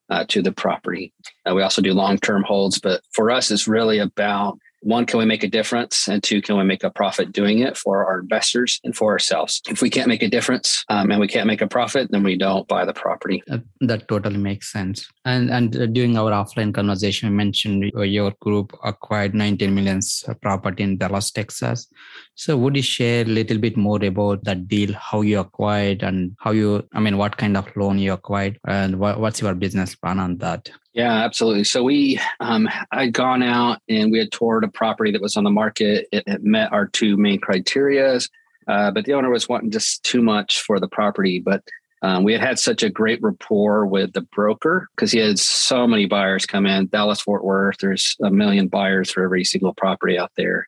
uh, 0.10 0.26
to 0.30 0.42
the 0.42 0.54
property. 0.54 1.14
Uh, 1.46 1.54
we 1.54 1.62
also 1.62 1.82
do 1.82 1.94
long 1.94 2.18
term 2.18 2.44
holds, 2.44 2.80
but 2.80 3.02
for 3.12 3.30
us, 3.30 3.52
it's 3.52 3.68
really 3.68 4.00
about 4.00 4.58
one, 4.82 5.06
can 5.06 5.20
we 5.20 5.26
make 5.26 5.44
a 5.44 5.48
difference? 5.48 6.08
And 6.08 6.22
two, 6.22 6.42
can 6.42 6.58
we 6.58 6.64
make 6.64 6.84
a 6.84 6.90
profit 6.90 7.32
doing 7.32 7.60
it 7.60 7.78
for 7.78 8.06
our 8.06 8.20
investors 8.20 8.80
and 8.84 8.96
for 8.96 9.12
ourselves? 9.12 9.62
If 9.70 9.82
we 9.82 9.90
can't 9.90 10.08
make 10.08 10.24
a 10.24 10.28
difference 10.28 10.84
um, 10.90 11.12
and 11.12 11.20
we 11.20 11.28
can't 11.28 11.48
make 11.48 11.62
a 11.62 11.68
profit, 11.68 12.12
then 12.12 12.24
we 12.24 12.36
don't 12.36 12.68
buy 12.68 12.86
the 12.86 12.94
property. 12.94 13.44
Uh, 13.50 13.60
that 13.82 14.08
totally 14.08 14.38
makes 14.38 14.72
sense. 14.72 15.08
And 15.26 15.52
and 15.52 15.76
uh, 15.76 15.86
during 15.86 16.18
our 16.18 16.32
offline 16.32 16.74
conversation, 16.74 17.30
you 17.30 17.36
mentioned 17.36 17.92
your 17.96 18.32
group 18.40 18.74
acquired 18.84 19.36
19 19.36 19.74
million 19.74 20.00
property 20.42 20.84
in 20.84 20.98
Dallas, 20.98 21.32
Texas. 21.32 21.88
So 22.36 22.58
would 22.58 22.76
you 22.76 22.82
share 22.82 23.22
a 23.22 23.28
little 23.28 23.60
bit 23.60 23.78
more 23.78 24.04
about 24.04 24.44
that 24.46 24.68
deal, 24.68 24.94
how 24.94 25.22
you 25.22 25.40
acquired 25.40 26.02
and 26.02 26.36
how 26.40 26.52
you, 26.52 26.88
I 26.94 27.00
mean, 27.00 27.18
what 27.18 27.38
kind 27.38 27.56
of 27.56 27.68
loan 27.76 28.00
you 28.00 28.14
acquired 28.14 28.60
and 28.68 29.00
what, 29.00 29.20
what's 29.20 29.42
your 29.42 29.54
business 29.54 29.96
plan 29.96 30.20
on 30.20 30.38
that? 30.38 30.72
Yeah, 30.94 31.24
absolutely. 31.24 31.64
So 31.64 31.84
we, 31.84 32.20
um, 32.42 32.68
I'd 32.92 33.14
gone 33.14 33.44
out 33.44 33.80
and 33.88 34.12
we 34.12 34.20
had 34.20 34.32
toured 34.32 34.66
a 34.66 34.68
property 34.68 35.12
that 35.12 35.22
was 35.22 35.38
on 35.38 35.46
the 35.46 35.50
market. 35.50 36.08
It, 36.12 36.24
it 36.28 36.44
met 36.44 36.74
our 36.74 36.88
two 36.88 37.16
main 37.16 37.40
criterias, 37.40 38.30
uh, 38.68 38.92
but 38.92 39.06
the 39.06 39.14
owner 39.14 39.30
was 39.30 39.48
wanting 39.48 39.72
just 39.72 40.04
too 40.04 40.22
much 40.22 40.62
for 40.62 40.80
the 40.80 40.90
property. 40.90 41.40
But 41.40 41.64
um, 42.02 42.24
we 42.24 42.34
had 42.34 42.42
had 42.42 42.60
such 42.60 42.84
a 42.84 42.90
great 42.90 43.22
rapport 43.22 43.86
with 43.86 44.12
the 44.14 44.22
broker 44.22 44.90
because 44.96 45.12
he 45.12 45.20
had 45.20 45.40
so 45.40 45.88
many 45.88 46.08
buyers 46.08 46.46
come 46.46 46.66
in. 46.66 46.88
Dallas, 46.88 47.22
Fort 47.22 47.46
Worth, 47.46 47.78
there's 47.78 48.18
a 48.22 48.30
million 48.30 48.68
buyers 48.68 49.12
for 49.12 49.24
every 49.24 49.46
single 49.46 49.74
property 49.76 50.18
out 50.18 50.32
there. 50.36 50.68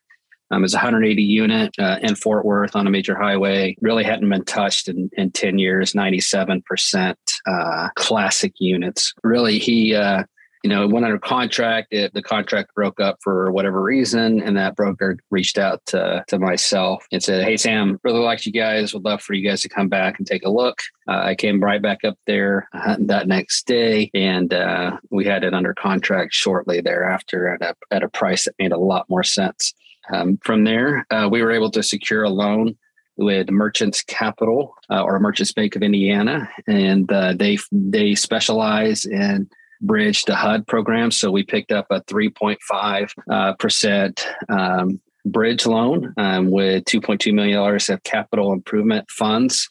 Um, 0.52 0.64
it's 0.64 0.74
180 0.74 1.22
unit 1.22 1.74
uh, 1.80 1.98
in 2.02 2.16
Fort 2.16 2.46
Worth 2.46 2.76
on 2.76 2.86
a 2.86 2.92
major 2.92 3.16
highway. 3.16 3.76
Really 3.82 4.04
hadn't 4.04 4.30
been 4.30 4.46
touched 4.46 4.88
in, 4.88 5.10
in 5.14 5.32
10 5.32 5.58
years. 5.58 5.94
97% 5.94 7.16
uh, 7.48 7.90
classic 7.96 8.54
units. 8.60 9.14
Really, 9.24 9.58
he 9.58 9.96
uh, 9.96 10.24
you 10.64 10.70
know 10.70 10.88
went 10.88 11.06
under 11.06 11.20
contract. 11.20 11.90
It, 11.92 12.14
the 12.14 12.24
contract 12.24 12.74
broke 12.74 13.00
up 13.00 13.18
for 13.22 13.52
whatever 13.52 13.82
reason, 13.82 14.42
and 14.42 14.58
that 14.58 14.76
broker 14.76 15.18
reached 15.30 15.58
out 15.58 15.86
to, 15.88 16.24
to 16.30 16.40
myself 16.40 17.06
and 17.12 17.22
said, 17.22 17.44
"Hey 17.44 17.58
Sam, 17.58 18.00
really 18.04 18.22
liked 18.22 18.46
you 18.46 18.52
guys. 18.52 18.94
Would 18.94 19.04
love 19.04 19.22
for 19.22 19.34
you 19.34 19.48
guys 19.48 19.62
to 19.62 19.70
come 19.70 19.90
back 19.90 20.18
and 20.18 20.26
take 20.26 20.46
a 20.46 20.50
look." 20.50 20.80
Uh, 21.08 21.22
I 21.26 21.36
came 21.36 21.62
right 21.62 21.82
back 21.82 22.00
up 22.06 22.18
there 22.26 22.70
uh, 22.74 22.96
that 23.00 23.28
next 23.28 23.68
day, 23.68 24.10
and 24.14 24.54
uh, 24.54 24.98
we 25.12 25.26
had 25.26 25.44
it 25.44 25.54
under 25.54 25.74
contract 25.74 26.34
shortly 26.34 26.80
thereafter 26.82 27.50
at 27.50 27.62
a 27.62 27.76
at 27.92 28.04
a 28.04 28.10
price 28.10 28.46
that 28.46 28.56
made 28.58 28.72
a 28.72 28.78
lot 28.78 29.06
more 29.10 29.24
sense. 29.24 29.74
Um, 30.12 30.38
from 30.43 30.63
there, 30.63 31.05
uh, 31.12 31.29
we 31.31 31.41
were 31.41 31.51
able 31.51 31.72
to 31.72 31.83
secure 31.83 32.24
a 32.24 32.29
loan 32.29 32.77
with 33.15 33.50
Merchants 33.50 34.01
Capital 34.03 34.75
uh, 34.89 35.03
or 35.03 35.19
Merchants 35.19 35.53
Bank 35.53 35.75
of 35.75 35.83
Indiana, 35.83 36.50
and 36.67 37.12
uh, 37.12 37.33
they 37.33 37.57
they 37.72 38.15
specialize 38.15 39.05
in 39.05 39.50
bridge 39.81 40.24
to 40.24 40.36
HUD 40.36 40.65
programs. 40.67 41.17
So 41.17 41.31
we 41.31 41.43
picked 41.43 41.72
up 41.72 41.88
a 41.89 42.01
3.5 42.01 43.12
uh, 43.29 43.53
percent 43.55 44.27
um, 44.50 45.00
bridge 45.25 45.65
loan 45.65 46.13
um, 46.17 46.50
with 46.50 46.86
2.2 46.86 47.33
million 47.33 47.57
dollars 47.57 47.89
of 47.89 48.03
capital 48.03 48.53
improvement 48.53 49.10
funds 49.10 49.69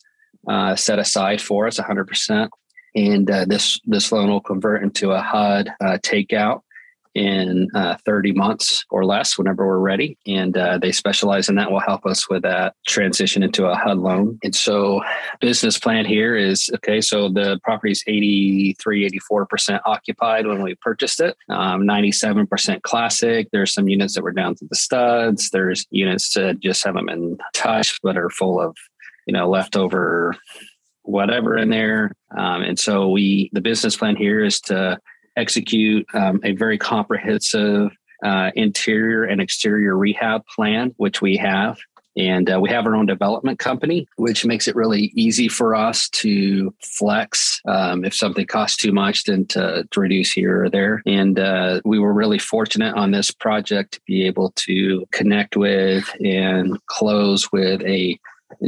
uh, 0.49 0.77
set 0.77 0.99
aside 0.99 1.41
for 1.41 1.67
us, 1.67 1.79
100 1.79 2.07
percent. 2.07 2.51
And 2.95 3.31
uh, 3.31 3.47
this 3.47 3.81
this 3.87 4.13
loan 4.13 4.29
will 4.29 4.41
convert 4.41 4.83
into 4.83 5.11
a 5.13 5.21
HUD 5.21 5.71
takeout 6.05 6.61
in 7.15 7.69
uh, 7.75 7.97
30 8.05 8.33
months 8.33 8.85
or 8.91 9.05
less 9.05 9.37
whenever 9.37 9.67
we're 9.67 9.79
ready. 9.79 10.17
And 10.27 10.57
uh, 10.57 10.79
they 10.79 10.93
specialize 10.93 11.49
in 11.49 11.57
that, 11.57 11.71
will 11.71 11.81
help 11.81 12.07
us 12.07 12.29
with 12.29 12.43
that 12.43 12.75
transition 12.87 13.43
into 13.43 13.67
a 13.67 13.75
HUD 13.75 13.99
loan. 13.99 14.39
And 14.43 14.55
so, 14.55 15.03
business 15.41 15.79
plan 15.79 16.05
here 16.05 16.37
is 16.37 16.71
okay, 16.77 17.01
so 17.01 17.29
the 17.29 17.61
property 17.65 17.93
is 17.93 18.03
83, 18.07 19.11
84% 19.31 19.81
occupied 19.85 20.47
when 20.47 20.63
we 20.63 20.75
purchased 20.77 21.21
it, 21.21 21.37
um, 21.49 21.83
97% 21.83 22.83
classic. 22.83 23.49
There's 23.53 23.75
some 23.75 23.89
units 23.89 24.15
that 24.15 24.23
were 24.23 24.33
down 24.33 24.55
to 24.57 24.67
the 24.69 24.77
studs, 24.77 25.51
there's 25.51 25.87
units 25.91 26.35
that 26.35 26.61
just 26.61 26.85
haven't 26.85 27.07
been 27.07 27.39
touched 27.55 28.01
but 28.03 28.17
are 28.17 28.31
full 28.31 28.61
of, 28.61 28.77
you 29.27 29.33
know, 29.33 29.49
leftover 29.49 30.37
whatever 31.05 31.57
in 31.57 31.69
there. 31.69 32.13
Um, 32.37 32.63
and 32.63 32.79
so 32.79 33.09
we 33.09 33.51
the 33.53 33.61
business 33.61 33.97
plan 33.97 34.17
here 34.17 34.45
is 34.45 34.61
to 34.63 34.99
execute 35.37 36.07
um, 36.15 36.41
a 36.45 36.53
very 36.53 36.79
comprehensive 36.79 37.91
uh, 38.25 38.51
interior 38.55 39.25
and 39.25 39.41
exterior 39.41 39.97
rehab 39.97 40.43
plan, 40.47 40.95
which 40.97 41.21
we 41.21 41.37
have. 41.37 41.79
And 42.17 42.51
uh, 42.51 42.61
we 42.61 42.69
have 42.69 42.85
our 42.87 42.95
own 42.95 43.07
development 43.07 43.59
company, 43.59 44.07
which 44.17 44.45
makes 44.45 44.69
it 44.69 44.77
really 44.77 45.13
easy 45.15 45.49
for 45.49 45.75
us 45.75 46.11
to 46.11 46.75
flex 46.83 47.61
um, 47.67 48.05
if 48.05 48.15
something 48.15 48.47
costs 48.47 48.77
too 48.77 48.93
much, 48.93 49.25
then 49.25 49.47
to, 49.47 49.89
to 49.91 50.01
reduce 50.01 50.31
here 50.31 50.65
or 50.65 50.71
there. 50.71 51.03
And 51.07 51.39
uh, 51.39 51.81
we 51.87 51.99
were 51.99 52.13
really 52.13 52.39
fortunate 52.39 52.95
on 52.95 53.13
this 53.13 53.31
project 53.31 53.93
to 53.93 54.01
be 54.07 54.27
able 54.27 54.53
to 54.57 55.07
connect 55.11 55.57
with 55.57 56.05
and 56.23 56.79
close 56.87 57.51
with 57.51 57.81
a 57.83 58.19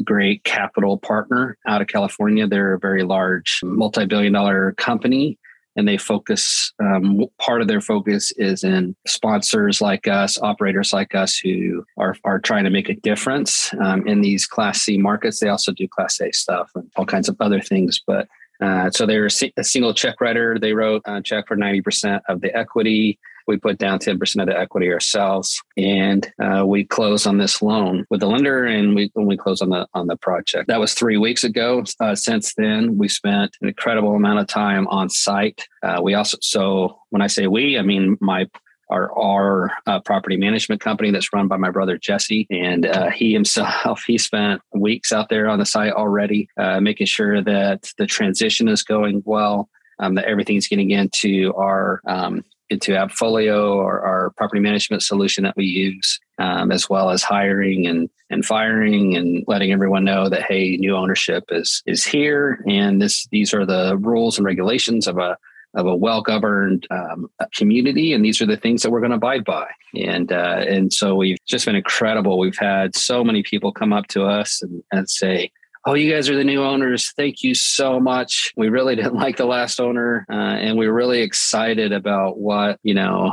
great 0.04 0.42
capital 0.44 0.96
partner 0.96 1.58
out 1.66 1.82
of 1.82 1.88
California. 1.88 2.46
They're 2.46 2.72
a 2.72 2.78
very 2.78 3.02
large 3.02 3.60
multi 3.62 4.06
billion 4.06 4.32
dollar 4.32 4.72
company 4.72 5.38
and 5.76 5.88
they 5.88 5.96
focus 5.96 6.72
um, 6.82 7.24
part 7.38 7.60
of 7.60 7.68
their 7.68 7.80
focus 7.80 8.32
is 8.36 8.64
in 8.64 8.94
sponsors 9.06 9.80
like 9.80 10.06
us 10.06 10.40
operators 10.40 10.92
like 10.92 11.14
us 11.14 11.36
who 11.36 11.84
are, 11.96 12.16
are 12.24 12.38
trying 12.38 12.64
to 12.64 12.70
make 12.70 12.88
a 12.88 12.94
difference 12.94 13.72
um, 13.82 14.06
in 14.06 14.20
these 14.20 14.46
class 14.46 14.82
c 14.82 14.98
markets. 14.98 15.40
They 15.40 15.48
also 15.48 15.72
do 15.72 15.88
class 15.88 16.20
a 16.20 16.30
stuff 16.32 16.70
and 16.74 16.90
all 16.96 17.06
kinds 17.06 17.28
of 17.28 17.36
other 17.40 17.60
things 17.60 18.00
but 18.06 18.28
uh, 18.60 18.90
so 18.90 19.04
they're 19.04 19.26
a 19.26 19.64
single 19.64 19.92
check 19.92 20.20
writer. 20.20 20.58
They 20.58 20.72
wrote 20.72 21.02
a 21.06 21.20
check 21.20 21.48
for 21.48 21.56
90% 21.56 22.20
of 22.28 22.40
the 22.40 22.56
equity 22.56 23.18
we 23.46 23.56
put 23.56 23.78
down 23.78 23.98
10% 23.98 24.40
of 24.40 24.46
the 24.46 24.58
equity 24.58 24.92
ourselves 24.92 25.62
and 25.76 26.32
uh, 26.42 26.64
we 26.66 26.84
close 26.84 27.26
on 27.26 27.38
this 27.38 27.62
loan 27.62 28.04
with 28.10 28.20
the 28.20 28.26
lender 28.26 28.64
and 28.64 28.94
we 28.94 29.10
when 29.14 29.26
we 29.26 29.36
close 29.36 29.60
on 29.60 29.70
the 29.70 29.86
on 29.94 30.06
the 30.06 30.16
project. 30.16 30.68
That 30.68 30.80
was 30.80 30.94
three 30.94 31.16
weeks 31.16 31.44
ago. 31.44 31.84
Uh, 32.00 32.14
since 32.14 32.54
then 32.54 32.96
we 32.96 33.08
spent 33.08 33.56
an 33.60 33.68
incredible 33.68 34.14
amount 34.14 34.40
of 34.40 34.46
time 34.46 34.86
on 34.88 35.08
site. 35.08 35.66
Uh, 35.82 36.00
we 36.02 36.14
also 36.14 36.38
so 36.40 36.98
when 37.10 37.22
i 37.22 37.26
say 37.26 37.46
we 37.46 37.78
i 37.78 37.82
mean 37.82 38.16
my 38.20 38.46
our, 38.90 39.16
our 39.18 39.72
uh, 39.86 40.00
property 40.00 40.36
management 40.36 40.80
company 40.80 41.10
that's 41.10 41.32
run 41.32 41.48
by 41.48 41.56
my 41.56 41.70
brother 41.70 41.98
Jesse, 41.98 42.46
and 42.50 42.86
uh, 42.86 43.10
he 43.10 43.32
himself 43.32 44.04
he 44.06 44.18
spent 44.18 44.60
weeks 44.72 45.12
out 45.12 45.28
there 45.28 45.48
on 45.48 45.58
the 45.58 45.66
site 45.66 45.92
already, 45.92 46.48
uh, 46.58 46.80
making 46.80 47.06
sure 47.06 47.42
that 47.42 47.90
the 47.98 48.06
transition 48.06 48.68
is 48.68 48.82
going 48.82 49.22
well, 49.24 49.68
um, 49.98 50.14
that 50.14 50.26
everything's 50.26 50.68
getting 50.68 50.90
into 50.90 51.52
our 51.56 52.00
um, 52.06 52.44
into 52.74 52.92
AppFolio 52.92 53.74
or 53.74 54.00
our 54.00 54.30
property 54.36 54.60
management 54.60 55.02
solution 55.02 55.44
that 55.44 55.56
we 55.56 55.64
use, 55.64 56.20
um, 56.38 56.70
as 56.70 56.90
well 56.90 57.10
as 57.10 57.22
hiring 57.22 57.86
and 57.86 58.10
and 58.30 58.44
firing 58.44 59.16
and 59.16 59.44
letting 59.46 59.72
everyone 59.72 60.04
know 60.04 60.28
that 60.28 60.42
hey, 60.42 60.76
new 60.76 60.94
ownership 60.96 61.44
is 61.50 61.82
is 61.86 62.04
here, 62.04 62.62
and 62.68 63.00
this 63.00 63.26
these 63.30 63.54
are 63.54 63.64
the 63.64 63.96
rules 63.98 64.36
and 64.36 64.46
regulations 64.46 65.06
of 65.06 65.18
a 65.18 65.36
of 65.74 65.86
a 65.86 65.96
well 65.96 66.22
governed 66.22 66.86
um, 66.90 67.28
community, 67.54 68.12
and 68.12 68.24
these 68.24 68.40
are 68.40 68.46
the 68.46 68.56
things 68.56 68.82
that 68.82 68.90
we're 68.90 69.00
going 69.00 69.10
to 69.10 69.16
abide 69.16 69.44
by. 69.44 69.66
And 69.96 70.32
uh, 70.32 70.64
and 70.68 70.92
so 70.92 71.14
we've 71.14 71.38
just 71.46 71.66
been 71.66 71.76
incredible. 71.76 72.38
We've 72.38 72.58
had 72.58 72.94
so 72.96 73.24
many 73.24 73.42
people 73.42 73.72
come 73.72 73.92
up 73.92 74.06
to 74.08 74.24
us 74.24 74.62
and, 74.62 74.82
and 74.92 75.08
say, 75.08 75.50
oh, 75.86 75.94
you 75.94 76.12
guys 76.12 76.28
are 76.28 76.36
the 76.36 76.44
new 76.44 76.62
owners. 76.62 77.12
Thank 77.16 77.42
you 77.42 77.54
so 77.54 78.00
much. 78.00 78.52
We 78.56 78.68
really 78.68 78.96
didn't 78.96 79.14
like 79.14 79.36
the 79.36 79.46
last 79.46 79.80
owner, 79.80 80.26
uh, 80.30 80.34
and 80.34 80.78
we 80.78 80.86
are 80.86 80.92
really 80.92 81.20
excited 81.20 81.92
about 81.92 82.38
what 82.38 82.78
you 82.82 82.94
know 82.94 83.32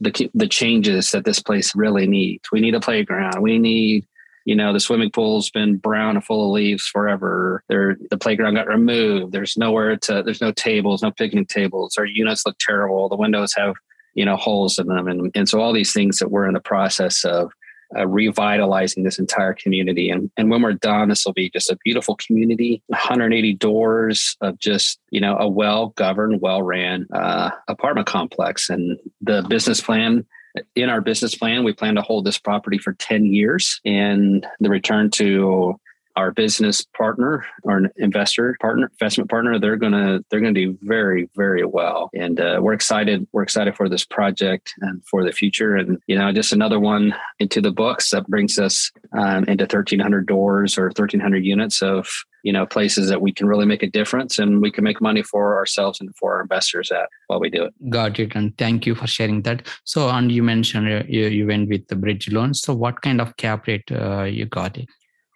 the 0.00 0.30
the 0.34 0.48
changes 0.48 1.10
that 1.10 1.24
this 1.24 1.40
place 1.40 1.74
really 1.74 2.06
needs. 2.06 2.50
We 2.50 2.60
need 2.60 2.74
a 2.74 2.80
playground. 2.80 3.42
We 3.42 3.58
need 3.58 4.06
you 4.44 4.56
know 4.56 4.72
the 4.72 4.80
swimming 4.80 5.10
pool's 5.10 5.50
been 5.50 5.76
brown 5.76 6.16
and 6.16 6.24
full 6.24 6.46
of 6.46 6.52
leaves 6.52 6.86
forever 6.86 7.62
there 7.68 7.96
the 8.10 8.18
playground 8.18 8.54
got 8.54 8.66
removed 8.66 9.32
there's 9.32 9.56
nowhere 9.56 9.96
to 9.96 10.22
there's 10.24 10.40
no 10.40 10.52
tables 10.52 11.02
no 11.02 11.10
picnic 11.12 11.48
tables 11.48 11.96
our 11.96 12.04
units 12.04 12.44
look 12.44 12.56
terrible 12.58 13.08
the 13.08 13.16
windows 13.16 13.54
have 13.56 13.76
you 14.14 14.24
know 14.24 14.36
holes 14.36 14.78
in 14.78 14.88
them 14.88 15.06
and, 15.06 15.30
and 15.34 15.48
so 15.48 15.60
all 15.60 15.72
these 15.72 15.92
things 15.92 16.18
that 16.18 16.30
we're 16.30 16.46
in 16.46 16.54
the 16.54 16.60
process 16.60 17.24
of 17.24 17.52
uh, 17.96 18.06
revitalizing 18.06 19.04
this 19.04 19.18
entire 19.18 19.54
community. 19.54 20.10
And, 20.10 20.30
and 20.36 20.50
when 20.50 20.62
we're 20.62 20.72
done, 20.74 21.08
this 21.08 21.24
will 21.24 21.32
be 21.32 21.50
just 21.50 21.70
a 21.70 21.78
beautiful 21.84 22.16
community, 22.16 22.82
180 22.88 23.54
doors 23.54 24.36
of 24.40 24.58
just, 24.58 24.98
you 25.10 25.20
know, 25.20 25.36
a 25.38 25.48
well 25.48 25.88
governed, 25.88 26.40
well 26.40 26.62
ran 26.62 27.06
uh, 27.12 27.50
apartment 27.68 28.06
complex. 28.06 28.70
And 28.70 28.98
the 29.20 29.42
business 29.48 29.80
plan 29.80 30.26
in 30.74 30.88
our 30.88 31.00
business 31.00 31.34
plan, 31.34 31.64
we 31.64 31.72
plan 31.72 31.94
to 31.94 32.02
hold 32.02 32.24
this 32.24 32.38
property 32.38 32.78
for 32.78 32.92
10 32.94 33.26
years 33.26 33.80
and 33.84 34.46
the 34.60 34.68
return 34.68 35.10
to 35.10 35.78
our 36.16 36.30
business 36.30 36.84
partner 36.96 37.44
or 37.64 37.90
investor 37.96 38.56
partner 38.60 38.88
investment 38.92 39.30
partner 39.30 39.58
they're 39.58 39.76
gonna 39.76 40.20
they're 40.30 40.40
gonna 40.40 40.52
do 40.52 40.78
very 40.82 41.28
very 41.36 41.64
well. 41.64 42.10
And 42.14 42.40
uh, 42.40 42.58
we're 42.60 42.72
excited 42.72 43.26
we're 43.32 43.42
excited 43.42 43.76
for 43.76 43.88
this 43.88 44.04
project 44.04 44.72
and 44.80 45.02
for 45.06 45.24
the 45.24 45.32
future. 45.32 45.76
And 45.76 45.98
you 46.06 46.16
know 46.16 46.32
just 46.32 46.52
another 46.52 46.80
one 46.80 47.14
into 47.38 47.60
the 47.60 47.72
books 47.72 48.10
that 48.10 48.26
brings 48.26 48.58
us 48.58 48.90
um, 49.16 49.44
into 49.44 49.64
1300 49.64 50.26
doors 50.26 50.78
or 50.78 50.84
1300 50.84 51.44
units 51.44 51.82
of 51.82 52.08
you 52.42 52.52
know 52.52 52.66
places 52.66 53.08
that 53.08 53.20
we 53.20 53.32
can 53.32 53.46
really 53.46 53.66
make 53.66 53.82
a 53.82 53.90
difference 53.90 54.38
and 54.38 54.60
we 54.60 54.70
can 54.70 54.84
make 54.84 55.00
money 55.00 55.22
for 55.22 55.56
ourselves 55.56 56.00
and 56.00 56.14
for 56.16 56.34
our 56.34 56.42
investors 56.42 56.90
at 56.90 57.08
while 57.28 57.40
we 57.40 57.50
do 57.50 57.64
it. 57.64 57.90
Got 57.90 58.18
it. 58.18 58.34
And 58.34 58.56
thank 58.58 58.86
you 58.86 58.94
for 58.94 59.06
sharing 59.06 59.42
that. 59.42 59.66
So 59.84 60.08
and 60.08 60.30
you 60.30 60.42
mentioned 60.42 60.92
uh, 60.92 61.02
you, 61.08 61.26
you 61.26 61.46
went 61.46 61.68
with 61.68 61.86
the 61.88 61.96
bridge 61.96 62.30
loan. 62.30 62.54
So 62.54 62.74
what 62.74 63.00
kind 63.02 63.20
of 63.20 63.36
cap 63.36 63.66
rate 63.66 63.90
uh, 63.90 64.24
you 64.24 64.46
got 64.46 64.76
it 64.76 64.88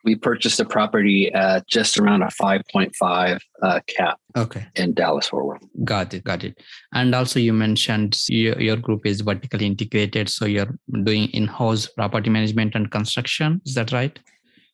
we 0.07 0.15
purchased 0.15 0.59
a 0.61 0.65
property 0.65 1.31
at 1.33 1.67
just 1.67 1.99
around 1.99 2.23
a 2.23 2.27
5.5 2.27 3.41
uh, 3.63 3.81
cap 3.87 4.19
okay. 4.37 4.67
in 4.77 4.95
dallas 4.95 5.29
fort 5.29 5.45
worth. 5.45 5.63
Got 5.85 6.15
it 6.15 6.25
got 6.25 6.45
it. 6.45 6.63
And 6.95 7.15
also 7.15 7.41
you 7.41 7.53
mentioned 7.53 8.17
your, 8.29 8.59
your 8.61 8.77
group 8.77 9.05
is 9.05 9.21
vertically 9.21 9.67
integrated 9.67 10.31
so 10.31 10.47
you're 10.47 10.79
doing 11.03 11.29
in-house 11.31 11.89
property 11.89 12.31
management 12.31 12.75
and 12.75 12.91
construction 12.91 13.61
is 13.67 13.75
that 13.75 13.93
right? 13.93 14.19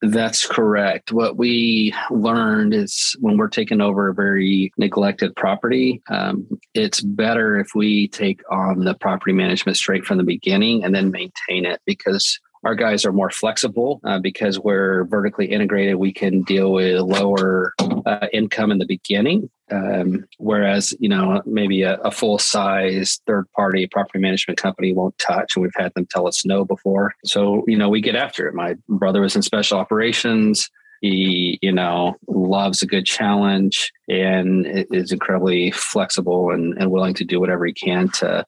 That's 0.03 0.45
correct. 0.45 1.13
What 1.13 1.37
we 1.37 1.95
learned 2.11 2.75
is 2.75 3.17
when 3.21 3.37
we're 3.37 3.47
taking 3.49 3.81
over 3.81 4.09
a 4.09 4.15
very 4.15 4.73
neglected 4.77 5.35
property, 5.37 6.03
um, 6.11 6.45
it's 6.75 7.01
better 7.01 7.57
if 7.61 7.69
we 7.77 8.09
take 8.09 8.41
on 8.51 8.81
the 8.81 8.95
property 8.95 9.33
management 9.33 9.79
straight 9.79 10.05
from 10.05 10.19
the 10.19 10.25
beginning 10.25 10.83
and 10.83 10.93
then 10.93 11.13
maintain 11.13 11.65
it 11.65 11.81
because 11.87 12.41
our 12.65 12.75
guys 12.75 13.05
are 13.05 13.13
more 13.13 13.31
flexible 13.31 14.01
uh, 14.05 14.19
because 14.19 14.59
we're 14.59 15.05
vertically 15.05 15.47
integrated. 15.47 15.97
We 15.97 16.13
can 16.13 16.43
deal 16.43 16.73
with 16.73 17.01
lower 17.01 17.75
uh, 18.07 18.29
income 18.33 18.71
in 18.71 18.79
the 18.79 18.87
beginning, 18.87 19.51
um, 19.71 20.25
whereas 20.39 20.95
you 21.01 21.09
know 21.09 21.43
maybe 21.45 21.83
a, 21.83 21.97
a 21.99 22.11
full 22.11 22.39
size 22.39 23.21
third 23.27 23.51
party 23.53 23.87
property 23.89 24.21
management 24.21 24.61
company 24.61 24.93
won't 24.93 25.19
touch, 25.19 25.57
and 25.57 25.63
we've 25.63 25.73
had 25.77 25.93
them 25.95 26.07
tell 26.11 26.29
us 26.29 26.45
no 26.45 26.65
before. 26.65 27.15
So 27.25 27.65
you 27.67 27.77
know 27.77 27.89
we 27.89 28.01
get 28.01 28.15
after 28.15 28.47
it. 28.47 28.55
My 28.55 28.77
brother 28.89 29.21
was 29.21 29.35
in 29.35 29.43
special 29.43 29.79
operations. 29.79 30.71
He, 31.01 31.59
you 31.63 31.73
know, 31.73 32.15
loves 32.29 32.81
a 32.81 32.87
good 32.87 33.07
challenge 33.07 33.91
and 34.09 34.65
is 34.93 35.11
incredibly 35.11 35.73
flexible 35.73 36.53
and, 36.53 36.79
and 36.79 36.93
willing 36.93 37.15
to 37.15 37.25
do 37.25 37.41
whatever 37.41 37.67
he 37.67 37.73
can 37.73 38.09
to 38.11 38.47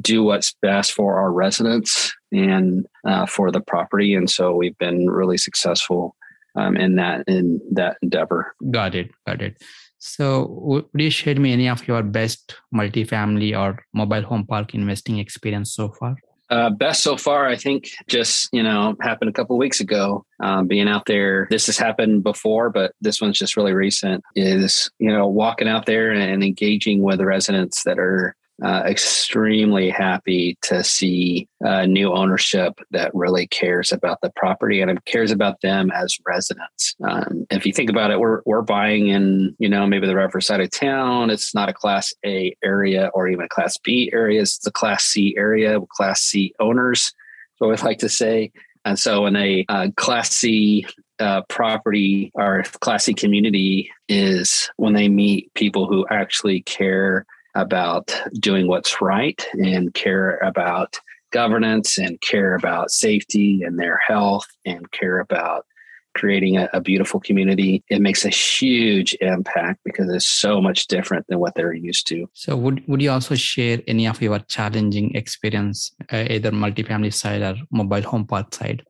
do 0.00 0.24
what's 0.24 0.52
best 0.60 0.90
for 0.90 1.20
our 1.20 1.30
residents 1.30 2.12
and 2.32 2.86
uh, 3.06 3.26
for 3.26 3.50
the 3.50 3.60
property. 3.60 4.14
And 4.14 4.28
so 4.28 4.54
we've 4.54 4.76
been 4.78 5.08
really 5.08 5.38
successful 5.38 6.16
um, 6.56 6.76
in 6.76 6.96
that 6.96 7.24
in 7.26 7.60
that 7.72 7.96
endeavor. 8.02 8.54
Got 8.70 8.94
it. 8.94 9.10
Got 9.26 9.42
it. 9.42 9.62
So, 9.98 10.48
would 10.50 10.86
you 10.94 11.10
share 11.10 11.36
me 11.36 11.52
any 11.52 11.68
of 11.68 11.86
your 11.86 12.02
best 12.02 12.56
multifamily 12.74 13.56
or 13.56 13.84
mobile 13.94 14.22
home 14.22 14.44
park 14.44 14.74
investing 14.74 15.18
experience 15.18 15.72
so 15.72 15.90
far? 15.90 16.16
Uh, 16.50 16.68
best 16.68 17.02
so 17.02 17.16
far, 17.16 17.48
I 17.48 17.56
think, 17.56 17.88
just 18.08 18.48
you 18.52 18.62
know, 18.62 18.94
happened 19.00 19.30
a 19.30 19.32
couple 19.32 19.56
weeks 19.56 19.80
ago. 19.80 20.26
Um, 20.40 20.66
being 20.66 20.88
out 20.88 21.06
there, 21.06 21.46
this 21.50 21.66
has 21.66 21.78
happened 21.78 22.24
before, 22.24 22.68
but 22.68 22.92
this 23.00 23.22
one's 23.22 23.38
just 23.38 23.56
really 23.56 23.72
recent. 23.72 24.22
Is 24.34 24.90
you 24.98 25.10
know, 25.10 25.28
walking 25.28 25.68
out 25.68 25.86
there 25.86 26.10
and 26.10 26.42
engaging 26.42 27.02
with 27.02 27.18
the 27.18 27.26
residents 27.26 27.84
that 27.84 27.98
are 27.98 28.34
uh, 28.62 28.82
extremely 28.86 29.90
happy 29.90 30.56
to 30.62 30.84
see 30.84 31.48
uh, 31.64 31.84
new 31.84 32.12
ownership 32.12 32.74
that 32.90 33.10
really 33.14 33.46
cares 33.48 33.90
about 33.92 34.18
the 34.22 34.30
property 34.36 34.80
and 34.80 35.04
cares 35.04 35.30
about 35.30 35.60
them 35.62 35.90
as 35.90 36.16
residents. 36.26 36.94
Um, 37.02 37.46
if 37.50 37.66
you 37.66 37.72
think 37.72 37.90
about 37.90 38.10
it, 38.10 38.20
we're 38.20 38.42
we're 38.46 38.62
buying 38.62 39.08
in 39.08 39.56
you 39.58 39.68
know 39.68 39.86
maybe 39.86 40.06
the 40.06 40.14
rougher 40.14 40.40
side 40.40 40.60
of 40.60 40.70
town. 40.70 41.30
It's 41.30 41.54
not 41.54 41.68
a 41.68 41.72
Class 41.72 42.14
A 42.24 42.54
area 42.62 43.10
or 43.14 43.28
even 43.28 43.46
a 43.46 43.48
Class 43.48 43.76
B 43.78 44.10
area. 44.12 44.42
It's 44.42 44.64
a 44.66 44.72
Class 44.72 45.04
C 45.04 45.34
area 45.36 45.80
with 45.80 45.88
Class 45.90 46.20
C 46.20 46.54
owners. 46.60 47.12
So 47.56 47.70
I 47.70 47.74
like 47.82 47.98
to 47.98 48.08
say. 48.08 48.52
And 48.84 48.98
so, 48.98 49.26
in 49.26 49.36
a 49.36 49.64
uh, 49.68 49.88
Class 49.96 50.32
C 50.32 50.86
uh, 51.20 51.42
property 51.48 52.32
or 52.34 52.64
Class 52.80 53.04
C 53.04 53.14
community 53.14 53.90
is 54.08 54.70
when 54.76 54.92
they 54.92 55.08
meet 55.08 55.52
people 55.54 55.86
who 55.86 56.04
actually 56.10 56.62
care 56.62 57.24
about 57.54 58.14
doing 58.38 58.66
what's 58.66 59.00
right 59.00 59.46
and 59.54 59.92
care 59.94 60.38
about 60.38 60.98
governance 61.32 61.98
and 61.98 62.20
care 62.20 62.54
about 62.54 62.90
safety 62.90 63.62
and 63.62 63.78
their 63.78 63.98
health 64.06 64.46
and 64.64 64.90
care 64.92 65.18
about 65.18 65.66
creating 66.14 66.58
a, 66.58 66.68
a, 66.74 66.80
beautiful 66.80 67.18
community. 67.20 67.82
It 67.88 68.02
makes 68.02 68.24
a 68.26 68.28
huge 68.28 69.14
impact 69.22 69.80
because 69.82 70.12
it's 70.12 70.28
so 70.28 70.60
much 70.60 70.86
different 70.86 71.26
than 71.28 71.38
what 71.38 71.54
they're 71.54 71.72
used 71.72 72.06
to. 72.08 72.28
So 72.34 72.54
would, 72.54 72.86
would 72.86 73.00
you 73.00 73.10
also 73.10 73.34
share 73.34 73.80
any 73.86 74.06
of 74.06 74.20
your 74.20 74.38
challenging 74.40 75.14
experience 75.14 75.90
uh, 76.12 76.26
either 76.28 76.50
multifamily 76.50 77.14
side 77.14 77.40
or 77.40 77.56
mobile 77.70 78.02
home 78.02 78.26
park 78.26 78.54
side? 78.54 78.84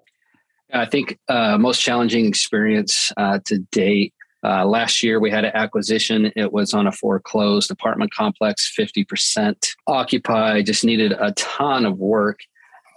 I 0.73 0.87
think 0.87 1.19
uh, 1.29 1.59
most 1.59 1.81
challenging 1.81 2.27
experience 2.27 3.13
uh, 3.17 3.39
to 3.47 3.59
date 3.71 4.15
uh, 4.45 4.65
last 4.67 5.03
year, 5.03 5.21
we 5.21 5.31
had 5.31 5.45
an 5.45 5.53
acquisition. 5.55 6.33
It 6.35 6.53
was 6.53 6.75
on 6.75 6.87
a 6.87 6.93
foreclosed 6.93 7.71
apartment 7.71 8.13
complex, 8.13 8.73
50% 8.77 9.69
occupied, 9.87 10.67
just 10.67 10.85
needed 10.85 11.13
a 11.13 11.33
ton 11.33 11.87
of 11.87 11.99
work. 11.99 12.41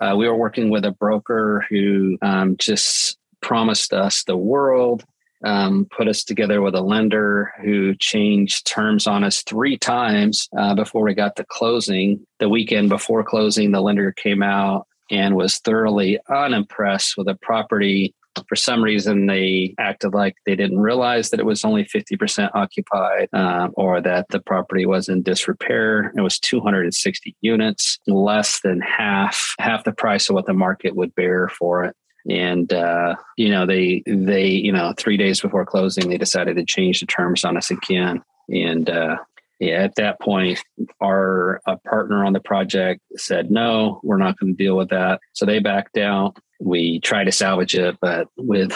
Uh, 0.01 0.15
we 0.17 0.27
were 0.27 0.36
working 0.36 0.69
with 0.69 0.86
a 0.86 0.91
broker 0.91 1.65
who 1.69 2.17
um, 2.21 2.58
just 2.58 3.17
promised 3.41 3.93
us 3.93 4.23
the 4.23 4.36
world, 4.36 5.05
um, 5.43 5.88
put 5.95 6.08
us 6.08 6.23
together 6.23 6.62
with 6.62 6.73
a 6.73 6.81
lender 6.81 7.53
who 7.63 7.93
changed 7.95 8.65
terms 8.65 9.05
on 9.05 9.23
us 9.23 9.43
three 9.43 9.77
times 9.77 10.49
uh, 10.58 10.73
before 10.73 11.03
we 11.03 11.13
got 11.13 11.36
to 11.36 11.45
closing. 11.45 12.25
The 12.39 12.49
weekend 12.49 12.89
before 12.89 13.23
closing, 13.23 13.71
the 13.71 13.81
lender 13.81 14.12
came 14.12 14.41
out 14.41 14.88
and 15.12 15.36
was 15.36 15.60
thoroughly 15.60 16.19
unimpressed 16.27 17.15
with 17.15 17.27
the 17.27 17.36
property 17.36 18.15
for 18.48 18.56
some 18.56 18.84
reason 18.84 19.26
they 19.26 19.76
acted 19.80 20.13
like 20.13 20.36
they 20.45 20.56
didn't 20.56 20.80
realize 20.80 21.30
that 21.30 21.39
it 21.39 21.45
was 21.45 21.63
only 21.63 21.86
50% 21.86 22.50
occupied 22.54 23.30
uh, 23.34 23.69
or 23.74 24.02
that 24.02 24.28
the 24.30 24.39
property 24.39 24.86
was 24.86 25.10
in 25.10 25.21
disrepair. 25.21 26.12
It 26.15 26.21
was 26.21 26.39
260 26.39 27.36
units 27.41 28.00
less 28.08 28.62
than 28.62 28.82
half 28.82 29.56
half 29.60 29.84
the 29.84 29.91
price 29.91 30.30
of 30.30 30.36
what 30.36 30.45
the 30.45 30.54
market 30.54 30.95
would 30.95 31.13
bear 31.15 31.50
for 31.50 31.86
it. 31.86 31.95
And 32.30 32.71
uh, 32.74 33.15
you 33.38 33.50
know 33.50 33.65
they 33.65 34.02
they 34.08 34.48
you 34.48 34.71
know 34.71 34.93
three 34.98 35.17
days 35.17 35.41
before 35.41 35.65
closing 35.65 36.10
they 36.10 36.17
decided 36.17 36.56
to 36.58 36.65
change 36.65 37.00
the 37.00 37.06
terms 37.06 37.45
on 37.45 37.58
us 37.58 37.69
again. 37.69 38.24
And 38.50 38.89
uh, 38.89 39.17
yeah, 39.59 39.83
at 39.83 39.95
that 39.95 40.19
point, 40.19 40.61
our 41.01 41.61
partner 41.85 42.25
on 42.25 42.33
the 42.33 42.39
project 42.39 43.01
said, 43.15 43.51
no, 43.51 44.01
we're 44.03 44.17
not 44.17 44.37
going 44.37 44.55
to 44.55 44.63
deal 44.63 44.75
with 44.75 44.89
that. 44.89 45.19
So 45.33 45.45
they 45.45 45.59
backed 45.59 45.97
out 45.97 46.37
we 46.59 46.99
tried 46.99 47.25
to 47.25 47.31
salvage 47.31 47.75
it, 47.75 47.97
but 47.99 48.27
with 48.37 48.71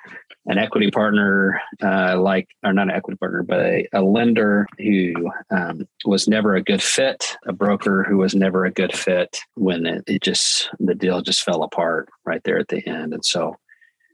an 0.46 0.58
equity 0.58 0.90
partner, 0.90 1.60
uh, 1.82 2.20
like, 2.20 2.48
or 2.64 2.72
not 2.72 2.88
an 2.88 2.94
equity 2.94 3.16
partner, 3.16 3.42
but 3.42 3.60
a, 3.60 3.88
a 3.92 4.02
lender 4.02 4.66
who 4.78 5.30
um, 5.50 5.86
was 6.04 6.26
never 6.26 6.54
a 6.54 6.62
good 6.62 6.82
fit, 6.82 7.36
a 7.46 7.52
broker 7.52 8.04
who 8.04 8.18
was 8.18 8.34
never 8.34 8.64
a 8.64 8.72
good 8.72 8.92
fit 8.96 9.40
when 9.54 9.86
it, 9.86 10.04
it 10.06 10.22
just, 10.22 10.68
the 10.80 10.94
deal 10.94 11.22
just 11.22 11.42
fell 11.42 11.62
apart 11.62 12.08
right 12.24 12.42
there 12.44 12.58
at 12.58 12.68
the 12.68 12.86
end. 12.86 13.14
And 13.14 13.24
so 13.24 13.56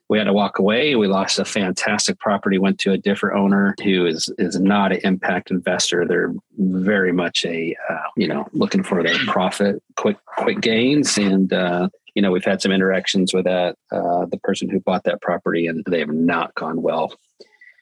we 0.09 0.19
had 0.19 0.25
to 0.25 0.33
walk 0.33 0.59
away. 0.59 0.95
We 0.97 1.07
lost 1.07 1.39
a 1.39 1.45
fantastic 1.45 2.19
property, 2.19 2.59
went 2.59 2.79
to 2.81 2.93
a 2.93 2.99
different 2.99 3.39
owner 3.39 3.75
who 3.83 4.07
is 4.07 4.33
is 4.39 4.59
not 4.59 4.93
an 4.93 5.01
impact 5.05 5.51
investor. 5.51 6.07
They're 6.07 6.33
very 6.57 7.13
much 7.13 7.45
a 7.45 7.77
uh, 7.89 8.09
you 8.17 8.29
know 8.29 8.47
looking 8.53 8.83
for 8.83 9.03
their 9.03 9.19
profit, 9.27 9.83
quick 9.97 10.17
quick 10.37 10.61
gains, 10.61 11.19
and 11.19 11.53
uh, 11.53 11.89
you 12.19 12.23
know, 12.23 12.33
we've 12.33 12.45
had 12.45 12.61
some 12.61 12.73
interactions 12.73 13.33
with 13.33 13.45
that 13.45 13.77
uh, 13.93 14.27
the 14.27 14.41
person 14.43 14.69
who 14.69 14.81
bought 14.81 15.05
that 15.05 15.23
property, 15.23 15.69
and 15.69 15.85
they 15.89 16.01
have 16.01 16.09
not 16.09 16.53
gone 16.57 16.83
well. 16.83 17.15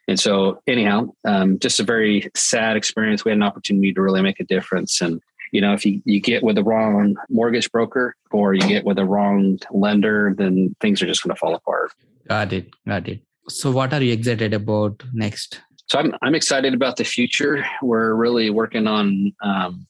And 0.09 0.21
so, 0.21 0.61
anyhow, 0.67 1.15
um, 1.25 1.59
just 1.59 1.81
a 1.81 1.85
very 1.85 2.31
sad 2.35 2.77
experience. 2.77 3.25
We 3.25 3.31
had 3.31 3.39
an 3.39 3.43
opportunity 3.43 3.95
to 3.95 4.03
really 4.03 4.21
make 4.21 4.39
a 4.39 4.45
difference. 4.45 5.01
And 5.01 5.23
you 5.53 5.61
know, 5.61 5.73
if 5.73 5.85
you, 5.87 6.03
you 6.05 6.21
get 6.21 6.43
with 6.43 6.57
the 6.57 6.65
wrong 6.65 7.17
mortgage 7.29 7.71
broker 7.71 8.15
or 8.31 8.55
you 8.55 8.67
get 8.67 8.85
with 8.85 8.97
the 8.97 9.05
wrong 9.05 9.59
lender, 9.71 10.35
then 10.37 10.75
things 10.81 11.03
are 11.03 11.07
just 11.07 11.23
going 11.23 11.35
to 11.35 11.39
fall 11.39 11.55
apart. 11.55 11.93
Got 12.29 12.53
it. 12.53 12.71
Got 12.87 13.09
it. 13.09 13.21
So, 13.49 13.71
what 13.71 13.93
are 13.93 14.03
you 14.03 14.13
excited 14.13 14.55
about 14.55 15.03
next? 15.13 15.61
So, 15.89 15.99
I'm 16.01 16.15
I'm 16.23 16.35
excited 16.35 16.75
about 16.75 16.97
the 16.97 17.05
future. 17.05 17.65
We're 17.81 18.15
really 18.15 18.51
working 18.51 18.87
on 18.89 19.33
um, 19.43 19.87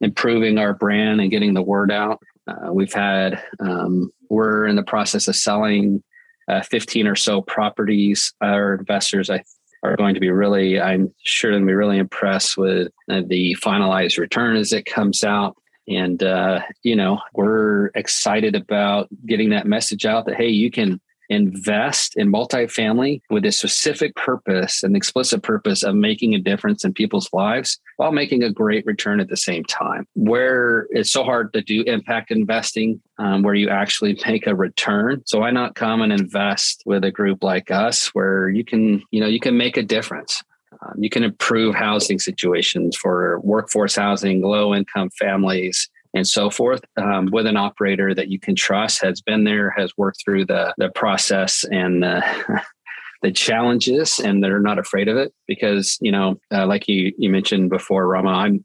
improving 0.00 0.58
our 0.58 0.74
brand 0.74 1.20
and 1.20 1.30
getting 1.30 1.54
the 1.54 1.62
word 1.62 1.90
out. 1.90 2.20
Uh, 2.46 2.72
we've 2.72 2.92
had, 2.92 3.42
um, 3.60 4.10
we're 4.30 4.66
in 4.66 4.76
the 4.76 4.82
process 4.82 5.26
of 5.28 5.36
selling 5.36 6.02
uh, 6.48 6.62
15 6.62 7.06
or 7.06 7.16
so 7.16 7.42
properties. 7.42 8.32
Our 8.40 8.74
investors 8.74 9.30
I, 9.30 9.42
are 9.82 9.96
going 9.96 10.14
to 10.14 10.20
be 10.20 10.30
really, 10.30 10.80
I'm 10.80 11.14
sure, 11.24 11.50
going 11.50 11.62
to 11.62 11.66
be 11.66 11.74
really 11.74 11.98
impressed 11.98 12.56
with 12.56 12.88
uh, 13.10 13.22
the 13.26 13.56
finalized 13.62 14.18
return 14.18 14.56
as 14.56 14.72
it 14.72 14.86
comes 14.86 15.24
out. 15.24 15.56
And, 15.88 16.22
uh, 16.22 16.60
you 16.82 16.96
know, 16.96 17.20
we're 17.34 17.86
excited 17.94 18.56
about 18.56 19.08
getting 19.24 19.50
that 19.50 19.66
message 19.66 20.04
out 20.04 20.26
that, 20.26 20.36
hey, 20.36 20.48
you 20.48 20.70
can 20.70 21.00
invest 21.28 22.16
in 22.16 22.30
multifamily 22.30 23.20
with 23.30 23.44
a 23.44 23.52
specific 23.52 24.14
purpose, 24.14 24.82
an 24.82 24.96
explicit 24.96 25.42
purpose 25.42 25.82
of 25.82 25.94
making 25.94 26.34
a 26.34 26.38
difference 26.38 26.84
in 26.84 26.92
people's 26.92 27.28
lives 27.32 27.78
while 27.96 28.12
making 28.12 28.42
a 28.42 28.50
great 28.50 28.84
return 28.86 29.20
at 29.20 29.28
the 29.28 29.36
same 29.36 29.64
time. 29.64 30.06
Where 30.14 30.86
it's 30.90 31.10
so 31.10 31.24
hard 31.24 31.52
to 31.52 31.62
do 31.62 31.82
impact 31.82 32.30
investing, 32.30 33.00
um, 33.18 33.42
where 33.42 33.54
you 33.54 33.68
actually 33.68 34.18
make 34.26 34.46
a 34.46 34.54
return. 34.54 35.22
So 35.26 35.40
why 35.40 35.50
not 35.50 35.74
come 35.74 36.02
and 36.02 36.12
invest 36.12 36.82
with 36.86 37.04
a 37.04 37.10
group 37.10 37.42
like 37.42 37.70
us, 37.70 38.08
where 38.08 38.48
you 38.48 38.64
can, 38.64 39.02
you 39.10 39.20
know, 39.20 39.28
you 39.28 39.40
can 39.40 39.56
make 39.56 39.76
a 39.76 39.82
difference. 39.82 40.42
Um, 40.82 40.94
you 41.02 41.08
can 41.08 41.22
improve 41.22 41.74
housing 41.74 42.18
situations 42.18 42.96
for 42.96 43.40
workforce 43.40 43.96
housing, 43.96 44.42
low 44.42 44.74
income 44.74 45.10
families, 45.18 45.88
and 46.16 46.26
so 46.26 46.48
forth 46.48 46.82
um, 46.96 47.26
with 47.30 47.46
an 47.46 47.56
operator 47.56 48.14
that 48.14 48.28
you 48.28 48.38
can 48.40 48.54
trust 48.54 49.02
has 49.02 49.20
been 49.20 49.44
there 49.44 49.70
has 49.70 49.92
worked 49.96 50.22
through 50.24 50.44
the 50.46 50.74
the 50.78 50.88
process 50.90 51.64
and 51.70 52.04
uh, 52.04 52.22
the 53.22 53.30
challenges 53.30 54.18
and 54.18 54.42
they're 54.42 54.60
not 54.60 54.78
afraid 54.78 55.08
of 55.08 55.16
it 55.16 55.32
because 55.46 55.98
you 56.00 56.10
know 56.10 56.40
uh, 56.52 56.66
like 56.66 56.88
you 56.88 57.12
you 57.18 57.28
mentioned 57.30 57.70
before 57.70 58.06
rama 58.06 58.30
i'm 58.30 58.64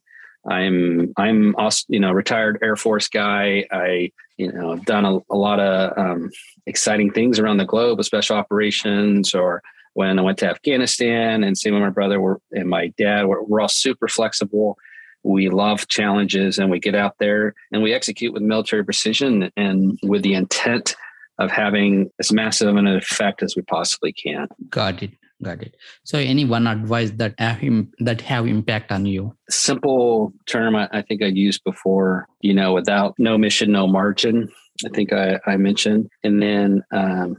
i'm 0.50 1.14
i'm 1.18 1.56
also 1.58 1.84
you 1.90 2.00
know 2.00 2.12
retired 2.12 2.58
air 2.64 2.76
force 2.76 3.08
guy. 3.08 3.66
I 3.72 4.12
you 4.38 4.52
know 4.52 4.78
done 4.78 5.06
a, 5.06 5.20
a 5.30 5.36
lot 5.36 5.60
of 5.60 5.98
um, 5.98 6.32
exciting 6.66 7.12
things 7.12 7.38
around 7.38 7.58
the 7.58 7.66
globe 7.66 7.98
with 7.98 8.08
special 8.08 8.38
operations 8.38 9.36
or 9.36 9.62
when 9.94 10.18
i 10.18 10.22
went 10.22 10.38
to 10.38 10.50
afghanistan 10.50 11.44
and 11.44 11.58
same 11.58 11.74
with 11.74 11.84
my 11.84 11.90
brother 11.90 12.38
and 12.52 12.70
my 12.70 12.88
dad 12.98 13.28
we're, 13.28 13.44
we're 13.44 13.62
all 13.62 13.68
super 13.68 14.08
flexible 14.08 14.78
we 15.24 15.50
love 15.50 15.88
challenges 15.88 16.58
and 16.58 16.72
we 16.72 16.80
get 16.80 16.96
out 16.96 17.16
there 17.20 17.54
and 17.72 17.84
we 17.84 17.94
execute 17.94 18.34
with 18.34 18.42
military 18.42 18.84
precision 18.84 19.52
and 19.56 20.00
with 20.04 20.24
the 20.24 20.34
intent 20.34 20.96
of 21.40 21.52
having 21.52 22.10
as 22.20 22.32
massive 22.32 22.76
an 22.76 22.88
effect 22.88 23.42
as 23.44 23.56
we 23.56 23.62
possibly 23.64 24.14
can. 24.14 24.48
Got 24.70 25.04
it. 25.04 25.12
Got 25.44 25.64
it. 25.64 25.76
So, 26.04 26.20
any 26.20 26.46
one 26.46 26.68
advice 26.68 27.12
that 27.16 27.34
have 27.40 27.62
that 28.00 28.22
have 28.22 28.46
impact 28.46 28.92
on 28.92 29.08
you? 29.08 29.36
Simple 29.50 30.34
term 30.46 30.76
I, 30.76 30.88
I 30.92 31.02
think 31.02 31.24
I 31.24 31.28
used 31.28 31.64
before. 31.64 32.28
You 32.42 32.54
know, 32.54 32.74
without 32.74 33.16
no 33.18 33.40
mission, 33.40 33.72
no 33.72 33.88
margin. 33.88 34.50
I 34.86 34.90
think 34.90 35.12
I, 35.14 35.40
I 35.48 35.58
mentioned, 35.58 36.10
and 36.24 36.42
then 36.42 36.84
um, 36.92 37.38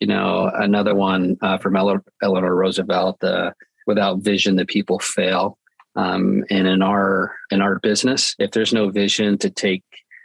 you 0.00 0.06
know 0.06 0.48
another 0.54 0.94
one 0.94 1.36
uh, 1.42 1.58
from 1.58 1.74
Eleanor 1.74 2.54
Roosevelt. 2.54 3.22
Uh, 3.24 3.50
without 3.88 4.18
vision, 4.20 4.54
the 4.54 4.66
people 4.66 5.00
fail. 5.00 5.57
Um, 5.98 6.44
and 6.48 6.68
in 6.68 6.80
our 6.80 7.34
in 7.50 7.60
our 7.60 7.80
business, 7.80 8.36
if 8.38 8.52
there's 8.52 8.72
no 8.72 8.88
vision 8.88 9.36
to 9.38 9.50
take 9.50 9.82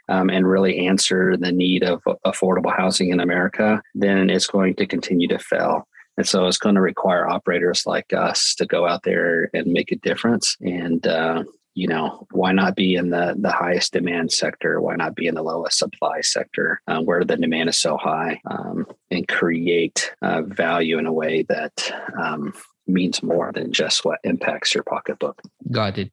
um, 0.08 0.30
and 0.30 0.46
really 0.46 0.86
answer 0.86 1.36
the 1.36 1.50
need 1.50 1.82
of 1.82 2.00
affordable 2.24 2.74
housing 2.74 3.10
in 3.10 3.18
America, 3.18 3.82
then 3.94 4.30
it's 4.30 4.46
going 4.46 4.76
to 4.76 4.86
continue 4.86 5.26
to 5.28 5.38
fail. 5.38 5.88
And 6.16 6.26
so 6.28 6.46
it's 6.46 6.58
going 6.58 6.76
to 6.76 6.80
require 6.80 7.28
operators 7.28 7.86
like 7.86 8.12
us 8.12 8.54
to 8.56 8.66
go 8.66 8.86
out 8.86 9.02
there 9.02 9.50
and 9.52 9.66
make 9.66 9.90
a 9.90 9.96
difference. 9.96 10.56
And 10.60 11.04
uh, 11.06 11.42
you 11.74 11.88
know, 11.88 12.24
why 12.30 12.52
not 12.52 12.76
be 12.76 12.94
in 12.94 13.10
the 13.10 13.34
the 13.36 13.50
highest 13.50 13.94
demand 13.94 14.30
sector? 14.30 14.80
Why 14.80 14.94
not 14.94 15.16
be 15.16 15.26
in 15.26 15.34
the 15.34 15.42
lowest 15.42 15.78
supply 15.78 16.20
sector 16.20 16.80
uh, 16.86 17.00
where 17.00 17.24
the 17.24 17.36
demand 17.36 17.68
is 17.68 17.78
so 17.78 17.96
high 17.96 18.40
um, 18.48 18.86
and 19.10 19.26
create 19.26 20.12
uh, 20.22 20.42
value 20.42 20.98
in 20.98 21.06
a 21.06 21.12
way 21.12 21.42
that 21.48 21.92
um, 22.22 22.52
means 22.86 23.22
more 23.22 23.52
than 23.52 23.72
just 23.72 24.04
what 24.04 24.20
impacts 24.24 24.74
your 24.74 24.84
pocketbook. 24.84 25.40
Got 25.70 25.98
it. 25.98 26.12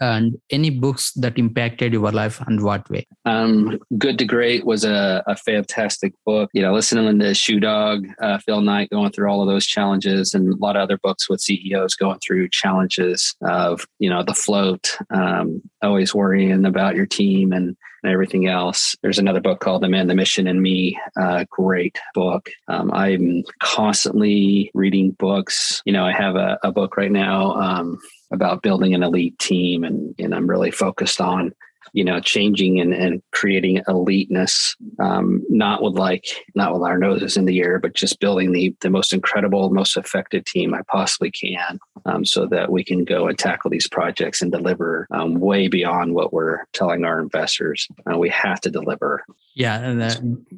And 0.00 0.38
any 0.50 0.70
books 0.70 1.12
that 1.12 1.38
impacted 1.38 1.92
your 1.92 2.10
life 2.10 2.40
and 2.46 2.62
what 2.62 2.88
way? 2.90 3.06
Um, 3.24 3.78
Good 3.96 4.18
to 4.18 4.24
Great 4.24 4.64
was 4.64 4.84
a, 4.84 5.22
a 5.26 5.36
fantastic 5.36 6.14
book. 6.26 6.50
You 6.52 6.62
know, 6.62 6.72
listening 6.72 7.18
to 7.20 7.34
Shoe 7.34 7.60
Dog, 7.60 8.06
uh, 8.20 8.38
Phil 8.38 8.60
Knight 8.60 8.90
going 8.90 9.12
through 9.12 9.30
all 9.30 9.42
of 9.42 9.48
those 9.48 9.66
challenges, 9.66 10.34
and 10.34 10.54
a 10.54 10.56
lot 10.56 10.76
of 10.76 10.82
other 10.82 10.98
books 10.98 11.28
with 11.28 11.40
CEOs 11.40 11.94
going 11.94 12.18
through 12.18 12.48
challenges 12.50 13.34
of 13.42 13.86
you 13.98 14.10
know 14.10 14.22
the 14.22 14.34
float, 14.34 14.96
um, 15.10 15.62
always 15.82 16.14
worrying 16.14 16.64
about 16.64 16.96
your 16.96 17.06
team 17.06 17.52
and 17.52 17.76
and 18.04 18.12
everything 18.12 18.46
else. 18.46 18.94
There's 19.02 19.18
another 19.18 19.40
book 19.40 19.60
called 19.60 19.82
The 19.82 19.88
Man, 19.88 20.08
the 20.08 20.14
Mission, 20.14 20.46
and 20.46 20.60
Me. 20.60 20.98
Uh, 21.18 21.46
great 21.50 21.98
book. 22.14 22.50
Um, 22.68 22.92
I'm 22.92 23.44
constantly 23.60 24.70
reading 24.74 25.12
books. 25.12 25.82
You 25.86 25.94
know, 25.94 26.04
I 26.04 26.12
have 26.12 26.36
a, 26.36 26.58
a 26.62 26.70
book 26.70 26.98
right 26.98 27.10
now 27.10 27.54
um, 27.54 27.98
about 28.34 28.62
building 28.62 28.94
an 28.94 29.02
elite 29.02 29.38
team, 29.38 29.84
and, 29.84 30.14
and 30.18 30.34
I'm 30.34 30.48
really 30.48 30.70
focused 30.70 31.20
on 31.20 31.54
you 31.92 32.04
know 32.04 32.20
changing 32.20 32.80
and, 32.80 32.92
and 32.94 33.22
creating 33.32 33.82
eliteness 33.88 34.74
um, 35.00 35.42
not 35.48 35.82
with 35.82 35.94
like 35.94 36.24
not 36.54 36.72
with 36.72 36.82
our 36.82 36.98
noses 36.98 37.36
in 37.36 37.44
the 37.44 37.60
air 37.60 37.78
but 37.78 37.94
just 37.94 38.20
building 38.20 38.52
the 38.52 38.74
the 38.80 38.90
most 38.90 39.12
incredible 39.12 39.70
most 39.70 39.96
effective 39.96 40.44
team 40.44 40.74
i 40.74 40.82
possibly 40.88 41.30
can 41.30 41.78
um, 42.06 42.24
so 42.24 42.46
that 42.46 42.70
we 42.70 42.84
can 42.84 43.04
go 43.04 43.28
and 43.28 43.38
tackle 43.38 43.70
these 43.70 43.88
projects 43.88 44.42
and 44.42 44.52
deliver 44.52 45.06
um, 45.10 45.34
way 45.40 45.68
beyond 45.68 46.14
what 46.14 46.32
we're 46.32 46.64
telling 46.72 47.04
our 47.04 47.20
investors 47.20 47.88
uh, 48.10 48.18
we 48.18 48.28
have 48.28 48.60
to 48.60 48.70
deliver. 48.70 49.24
Yeah 49.54 49.78
And 49.78 50.02
uh, 50.02 50.14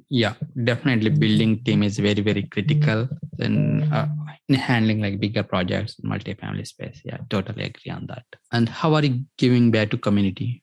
yeah 0.09 0.35
definitely 0.65 1.11
building 1.11 1.63
team 1.65 1.83
is 1.83 1.99
very 1.99 2.21
very 2.21 2.45
critical 2.45 3.09
in, 3.39 3.83
uh, 3.93 4.09
in 4.49 4.55
handling 4.55 5.01
like 5.01 5.21
bigger 5.21 5.43
projects 5.43 5.97
multifamily 6.05 6.67
space. 6.67 7.01
Yeah 7.05 7.19
totally 7.29 7.65
agree 7.65 7.93
on 7.93 8.07
that. 8.07 8.25
And 8.53 8.69
how 8.69 8.95
are 8.95 9.05
you 9.05 9.25
giving 9.39 9.71
back 9.71 9.91
to 9.91 9.99
community 9.99 10.63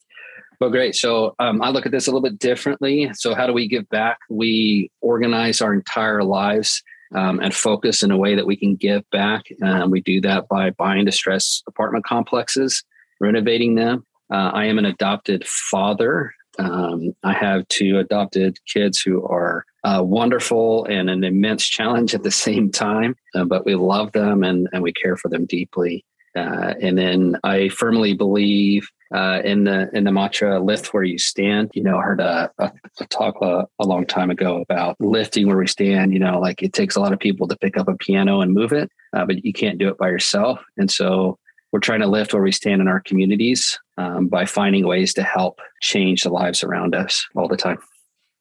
well, 0.63 0.71
great. 0.71 0.95
So 0.95 1.35
um, 1.39 1.61
I 1.61 1.71
look 1.71 1.85
at 1.85 1.91
this 1.91 2.07
a 2.07 2.09
little 2.09 2.21
bit 2.21 2.39
differently. 2.39 3.11
So, 3.15 3.35
how 3.35 3.45
do 3.47 3.51
we 3.51 3.67
give 3.67 3.89
back? 3.89 4.17
We 4.29 4.89
organize 5.01 5.59
our 5.59 5.73
entire 5.73 6.23
lives 6.23 6.81
um, 7.13 7.41
and 7.41 7.53
focus 7.53 8.01
in 8.01 8.11
a 8.11 8.17
way 8.17 8.33
that 8.35 8.45
we 8.45 8.55
can 8.55 8.77
give 8.77 9.03
back. 9.09 9.43
And 9.59 9.91
we 9.91 9.99
do 9.99 10.21
that 10.21 10.47
by 10.47 10.69
buying 10.69 11.03
distressed 11.03 11.65
apartment 11.67 12.05
complexes, 12.05 12.81
renovating 13.19 13.75
them. 13.75 14.05
Uh, 14.31 14.51
I 14.53 14.67
am 14.67 14.77
an 14.77 14.85
adopted 14.85 15.45
father. 15.45 16.33
Um, 16.57 17.13
I 17.25 17.33
have 17.33 17.67
two 17.67 17.99
adopted 17.99 18.57
kids 18.65 19.01
who 19.01 19.21
are 19.25 19.65
uh, 19.83 20.01
wonderful 20.01 20.85
and 20.85 21.09
an 21.09 21.25
immense 21.25 21.67
challenge 21.67 22.15
at 22.15 22.23
the 22.23 22.31
same 22.31 22.71
time, 22.71 23.17
uh, 23.35 23.43
but 23.43 23.65
we 23.65 23.75
love 23.75 24.13
them 24.13 24.43
and, 24.43 24.69
and 24.71 24.81
we 24.81 24.93
care 24.93 25.17
for 25.17 25.27
them 25.27 25.45
deeply. 25.45 26.05
Uh, 26.35 26.73
and 26.81 26.97
then 26.97 27.37
I 27.43 27.69
firmly 27.69 28.13
believe 28.13 28.89
uh, 29.13 29.41
in 29.45 29.65
the 29.65 29.89
in 29.93 30.03
the 30.05 30.11
mantra 30.11 30.59
lift 30.59 30.93
where 30.93 31.03
you 31.03 31.19
stand. 31.19 31.69
You 31.73 31.83
know, 31.83 31.97
I 31.97 32.01
heard 32.01 32.19
a, 32.21 32.51
a, 32.57 32.71
a 32.99 33.05
talk 33.07 33.35
a, 33.41 33.67
a, 33.79 33.85
long 33.85 34.07
time 34.07 34.31
ago 34.31 34.61
about 34.61 34.95
lifting 34.99 35.47
where 35.47 35.57
we 35.57 35.67
stand. 35.67 36.13
You 36.13 36.19
know, 36.19 36.39
like 36.39 36.63
it 36.63 36.73
takes 36.73 36.95
a 36.95 36.99
lot 36.99 37.13
of 37.13 37.19
people 37.19 37.47
to 37.47 37.57
pick 37.57 37.77
up 37.77 37.87
a 37.87 37.95
piano 37.95 38.41
and 38.41 38.53
move 38.53 38.71
it, 38.71 38.89
uh, 39.15 39.25
but 39.25 39.45
you 39.45 39.53
can't 39.53 39.77
do 39.77 39.87
it 39.89 39.97
by 39.99 40.09
yourself. 40.09 40.59
And 40.77 40.89
so 40.89 41.37
we're 41.71 41.79
trying 41.79 42.01
to 42.01 42.07
lift 42.07 42.33
where 42.33 42.43
we 42.43 42.51
stand 42.51 42.81
in 42.81 42.87
our 42.87 43.01
communities 43.01 43.79
um, 43.97 44.27
by 44.27 44.45
finding 44.45 44.87
ways 44.87 45.13
to 45.15 45.23
help 45.23 45.59
change 45.81 46.23
the 46.23 46.29
lives 46.29 46.63
around 46.63 46.95
us 46.95 47.25
all 47.35 47.47
the 47.47 47.57
time. 47.57 47.77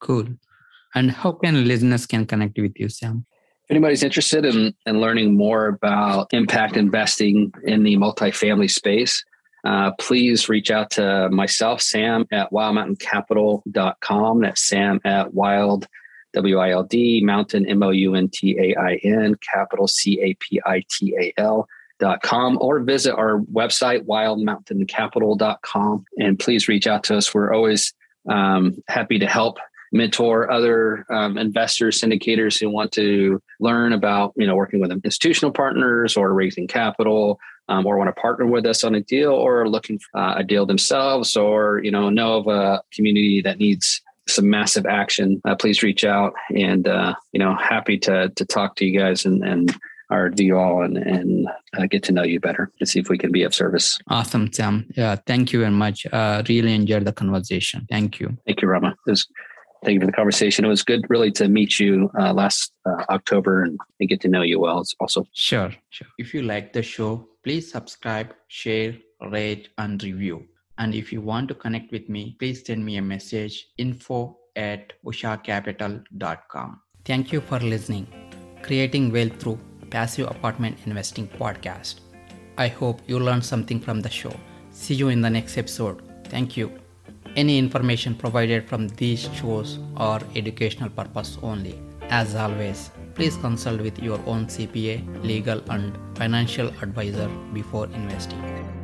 Cool. 0.00 0.26
And 0.94 1.10
how 1.10 1.32
can 1.32 1.66
listeners 1.66 2.06
can 2.06 2.26
connect 2.26 2.58
with 2.58 2.72
you, 2.76 2.88
Sam? 2.88 3.26
Anybody's 3.72 4.02
interested 4.02 4.44
in, 4.44 4.74
in 4.84 5.00
learning 5.00 5.34
more 5.34 5.68
about 5.68 6.34
impact 6.34 6.76
investing 6.76 7.54
in 7.64 7.84
the 7.84 7.96
multifamily 7.96 8.70
space, 8.70 9.24
uh, 9.64 9.92
please 9.92 10.46
reach 10.50 10.70
out 10.70 10.90
to 10.90 11.30
myself, 11.30 11.80
Sam 11.80 12.26
at 12.30 12.50
wildmountaincapital.com. 12.52 14.42
That's 14.42 14.68
Sam 14.68 15.00
at 15.06 15.32
wild, 15.32 15.88
W 16.34 16.58
I 16.58 16.72
L 16.72 16.82
D, 16.82 17.22
mountain, 17.24 17.66
M 17.66 17.82
O 17.82 17.88
U 17.88 18.14
N 18.14 18.28
T 18.28 18.58
A 18.58 18.78
I 18.78 19.00
N, 19.04 19.36
capital 19.36 19.88
C 19.88 20.20
A 20.20 20.34
P 20.34 20.60
I 20.66 20.84
T 20.90 21.16
A 21.18 21.32
L. 21.40 21.66
Dot 21.98 22.20
com 22.20 22.58
or 22.60 22.80
visit 22.80 23.14
our 23.14 23.38
website 23.54 24.04
wildmountaincapital.com 24.06 26.04
and 26.18 26.38
please 26.38 26.66
reach 26.66 26.88
out 26.88 27.04
to 27.04 27.16
us 27.16 27.32
we're 27.32 27.54
always 27.54 27.94
um, 28.28 28.82
happy 28.88 29.20
to 29.20 29.26
help 29.28 29.58
mentor 29.92 30.50
other 30.50 31.04
um, 31.10 31.38
investors 31.38 32.00
syndicators 32.00 32.58
who 32.58 32.70
want 32.70 32.90
to 32.92 33.40
learn 33.62 33.92
about 33.92 34.32
you 34.36 34.46
know 34.46 34.54
working 34.54 34.80
with 34.80 34.90
institutional 34.90 35.52
partners 35.52 36.16
or 36.16 36.34
raising 36.34 36.66
capital 36.66 37.38
um, 37.68 37.86
or 37.86 37.96
want 37.96 38.08
to 38.14 38.20
partner 38.20 38.46
with 38.46 38.66
us 38.66 38.84
on 38.84 38.94
a 38.94 39.00
deal 39.00 39.32
or 39.32 39.68
looking 39.68 39.98
for 39.98 40.20
uh, 40.20 40.34
a 40.36 40.44
deal 40.44 40.66
themselves 40.66 41.36
or 41.36 41.80
you 41.82 41.90
know 41.90 42.10
know 42.10 42.38
of 42.38 42.46
a 42.48 42.82
community 42.92 43.40
that 43.40 43.58
needs 43.58 44.02
some 44.28 44.48
massive 44.50 44.86
action 44.86 45.40
uh, 45.44 45.54
please 45.54 45.82
reach 45.82 46.04
out 46.04 46.32
and 46.54 46.86
uh, 46.88 47.14
you 47.32 47.38
know 47.38 47.54
happy 47.54 47.96
to 47.98 48.28
to 48.30 48.44
talk 48.44 48.76
to 48.76 48.84
you 48.84 48.98
guys 48.98 49.24
and 49.24 49.42
and 49.44 49.74
or 50.10 50.28
do 50.28 50.44
you 50.44 50.58
all 50.58 50.82
and 50.82 50.98
and 50.98 51.48
uh, 51.76 51.86
get 51.86 52.02
to 52.02 52.12
know 52.12 52.22
you 52.22 52.38
better 52.38 52.70
to 52.78 52.84
see 52.84 53.00
if 53.00 53.08
we 53.08 53.16
can 53.16 53.32
be 53.32 53.44
of 53.44 53.54
service. 53.54 53.98
Awesome 54.08 54.52
sam 54.52 54.86
yeah 54.96 55.16
thank 55.26 55.52
you 55.52 55.60
very 55.60 55.72
much. 55.72 56.06
Uh, 56.12 56.42
really 56.48 56.74
enjoyed 56.74 57.04
the 57.04 57.12
conversation. 57.12 57.86
Thank 57.88 58.20
you. 58.20 58.36
Thank 58.46 58.60
you 58.60 58.68
rama. 58.68 58.90
It 59.06 59.10
was 59.10 59.26
thank 59.84 59.94
you 59.94 60.00
for 60.00 60.06
the 60.06 60.12
conversation. 60.12 60.64
It 60.64 60.68
was 60.68 60.82
good, 60.82 61.04
really, 61.08 61.30
to 61.32 61.48
meet 61.48 61.78
you 61.80 62.10
uh, 62.18 62.32
last 62.32 62.72
uh, 62.86 63.04
October 63.10 63.62
and, 63.62 63.78
and, 64.00 64.08
get 64.08 64.20
to 64.22 64.28
know 64.28 64.42
you 64.42 64.60
well. 64.60 64.80
It's 64.80 64.94
Also, 65.00 65.26
sure, 65.32 65.72
sure. 65.90 66.08
If 66.18 66.34
you 66.34 66.42
like 66.42 66.72
the 66.72 66.82
show, 66.82 67.28
please 67.42 67.70
subscribe, 67.70 68.34
share, 68.48 68.96
rate, 69.30 69.68
and 69.78 70.02
review. 70.02 70.46
And 70.78 70.94
if 70.94 71.12
you 71.12 71.20
want 71.20 71.48
to 71.48 71.54
connect 71.54 71.92
with 71.92 72.08
me, 72.08 72.36
please 72.38 72.64
send 72.64 72.84
me 72.84 72.96
a 72.96 73.02
message 73.02 73.68
info 73.78 74.38
at 74.56 74.92
ushacapital.com. 75.04 76.80
Thank 77.04 77.32
you 77.32 77.40
for 77.40 77.58
listening. 77.58 78.06
Creating 78.62 79.12
Wealth 79.12 79.38
Through 79.40 79.58
Passive 79.90 80.30
Apartment 80.30 80.78
Investing 80.86 81.28
Podcast. 81.28 81.96
I 82.56 82.68
hope 82.68 83.00
you 83.06 83.18
learned 83.18 83.44
something 83.44 83.80
from 83.80 84.00
the 84.00 84.10
show. 84.10 84.34
See 84.70 84.94
you 84.94 85.08
in 85.08 85.20
the 85.20 85.30
next 85.30 85.58
episode. 85.58 86.02
Thank 86.28 86.56
you. 86.56 86.72
Any 87.34 87.58
information 87.58 88.14
provided 88.14 88.68
from 88.68 88.88
these 88.88 89.28
shows 89.34 89.78
are 89.96 90.20
educational 90.36 90.90
purpose 90.90 91.38
only. 91.42 91.80
As 92.10 92.34
always, 92.34 92.90
please 93.14 93.36
consult 93.38 93.80
with 93.80 93.98
your 93.98 94.20
own 94.26 94.46
CPA, 94.46 95.24
legal 95.24 95.62
and 95.70 95.96
financial 96.14 96.68
advisor 96.82 97.30
before 97.54 97.86
investing. 97.86 98.81